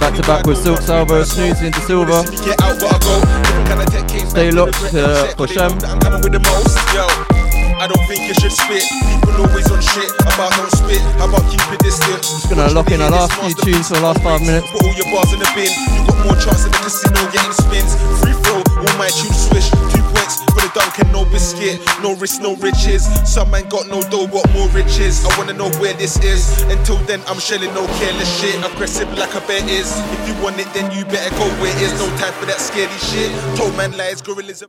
Back 0.00 0.16
to 0.16 0.22
back 0.22 0.46
with 0.46 0.56
Silk 0.56 0.80
Salvo, 0.80 1.22
Snoozy 1.22 1.66
into 1.68 1.80
Silver. 1.84 2.24
Stay 4.26 4.50
locked 4.50 4.80
uh, 4.94 5.28
for 5.36 5.46
Shem. 5.46 5.76
coming 6.00 6.22
with 6.24 6.32
the 6.32 6.40
most, 6.40 6.80
yo. 6.96 7.04
I 7.76 7.86
don't 7.86 8.00
think 8.08 8.24
you 8.24 8.32
should 8.40 8.52
spit. 8.52 8.80
People 9.04 9.44
always 9.44 9.70
on 9.70 9.80
shit 9.80 10.08
about 10.24 10.56
don't 10.56 10.72
spit. 10.72 11.00
How 11.20 11.28
about 11.28 11.44
keep 11.52 11.60
it 11.68 11.80
distant? 11.84 12.16
Just 12.24 12.48
gonna 12.48 12.72
lock 12.72 12.90
in 12.90 13.00
our 13.00 13.10
last 13.10 13.32
few 13.44 13.52
tunes 13.52 13.88
for 13.88 13.94
the 13.94 14.00
last 14.00 14.22
five 14.24 14.40
minutes. 14.40 14.68
Put 14.72 14.84
all 14.84 14.94
your 14.96 15.08
bars 15.12 15.32
in 15.32 15.38
the 15.38 15.48
bin. 15.52 15.68
You 15.68 16.00
got 16.08 16.16
more 16.24 16.36
chance 16.40 16.64
in 16.64 16.72
the 16.72 16.80
casino 16.80 17.20
getting 17.28 17.52
spins. 17.52 17.92
Free 18.24 18.32
throw, 18.40 18.64
all 18.80 18.96
my 18.96 19.08
tunes 19.12 19.52
swish. 19.52 19.99
The 20.72 21.08
no 21.10 21.24
biscuit. 21.24 21.80
No 22.00 22.14
risk, 22.14 22.40
no 22.40 22.54
riches. 22.56 23.02
Some 23.28 23.50
man 23.50 23.68
got 23.68 23.88
no 23.88 24.02
dough, 24.02 24.28
what 24.28 24.48
more 24.52 24.68
riches? 24.68 25.24
I 25.24 25.36
wanna 25.36 25.52
know 25.52 25.68
where 25.80 25.94
this 25.94 26.16
is. 26.22 26.62
Until 26.70 26.96
then, 27.10 27.20
I'm 27.26 27.40
shelling 27.40 27.74
no 27.74 27.86
careless 27.98 28.40
shit. 28.40 28.54
Aggressive 28.64 29.10
like 29.18 29.34
a 29.34 29.40
bear 29.48 29.66
is. 29.68 29.90
If 30.12 30.28
you 30.28 30.42
want 30.42 30.60
it, 30.60 30.72
then 30.72 30.92
you 30.92 31.04
better 31.06 31.30
go 31.34 31.48
where 31.60 31.74
it 31.74 31.82
is. 31.82 31.92
No 31.98 32.06
time 32.18 32.32
for 32.34 32.46
that 32.46 32.60
scary 32.60 32.86
shit. 33.10 33.30
Told 33.56 33.76
man 33.76 33.96
lies, 33.96 34.22
gorillas. 34.22 34.62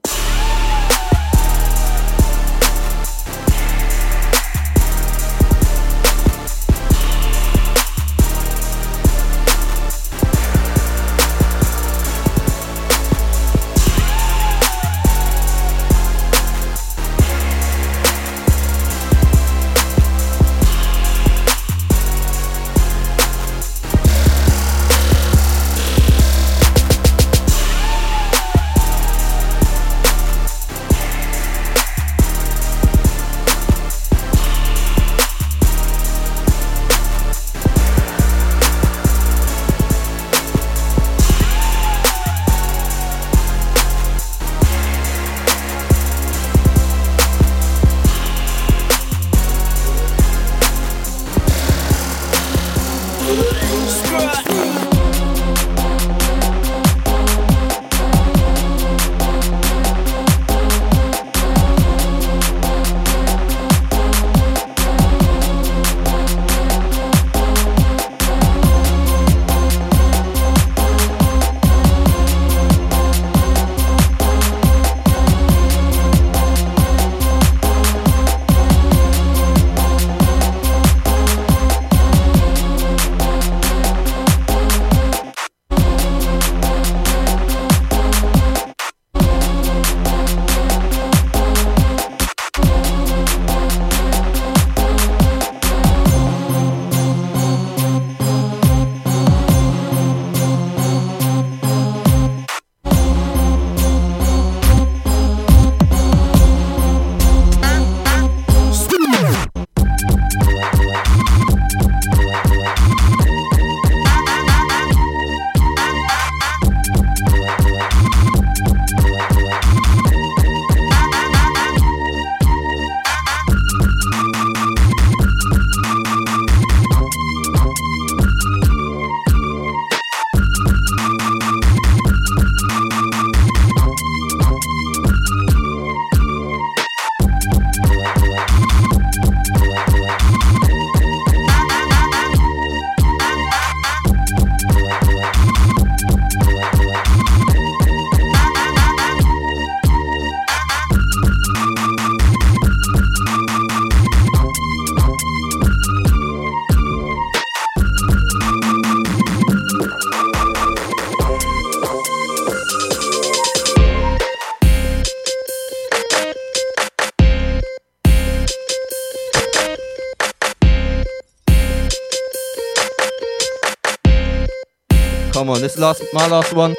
Come 175.62 175.66
on, 175.66 175.70
this 175.70 175.78
last 175.78 176.04
my 176.14 176.28
last 176.28 176.54
one. 176.54 176.76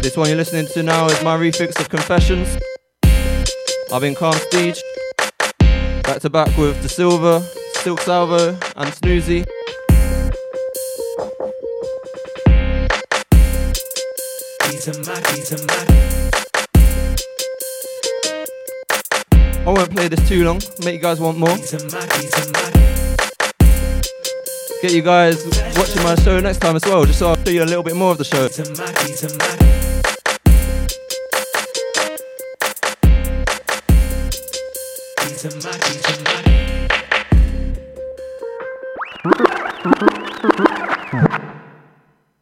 This 0.00 0.16
one 0.16 0.28
you're 0.28 0.38
listening 0.38 0.66
to 0.68 0.82
now 0.82 1.06
is 1.06 1.22
my 1.22 1.36
refix 1.36 1.78
of 1.78 1.90
Confessions. 1.90 2.56
I've 3.92 4.00
been 4.00 4.14
Calm 4.14 4.32
Stage. 4.32 4.82
Back 6.02 6.20
to 6.20 6.30
back 6.30 6.56
with 6.56 6.80
the 6.82 6.88
Silver, 6.88 7.40
Silk 7.82 8.00
Salvo, 8.00 8.50
and 8.76 8.90
Snoozy. 8.94 9.44
I 19.66 19.70
won't 19.70 19.90
play 19.90 20.08
this 20.08 20.26
too 20.26 20.42
long. 20.42 20.62
Make 20.82 20.94
you 20.94 21.00
guys 21.02 21.20
want 21.20 21.36
more. 21.36 22.77
Get 24.80 24.92
you 24.92 25.02
guys 25.02 25.44
watching 25.76 26.02
my 26.04 26.14
show 26.14 26.38
next 26.38 26.58
time 26.58 26.76
as 26.76 26.84
well, 26.84 27.04
just 27.04 27.18
so 27.18 27.30
I'll 27.30 27.36
show 27.44 27.50
you 27.50 27.64
a 27.64 27.64
little 27.64 27.82
bit 27.82 27.96
more 27.96 28.12
of 28.12 28.18
the 28.18 28.24
show. 28.24 29.77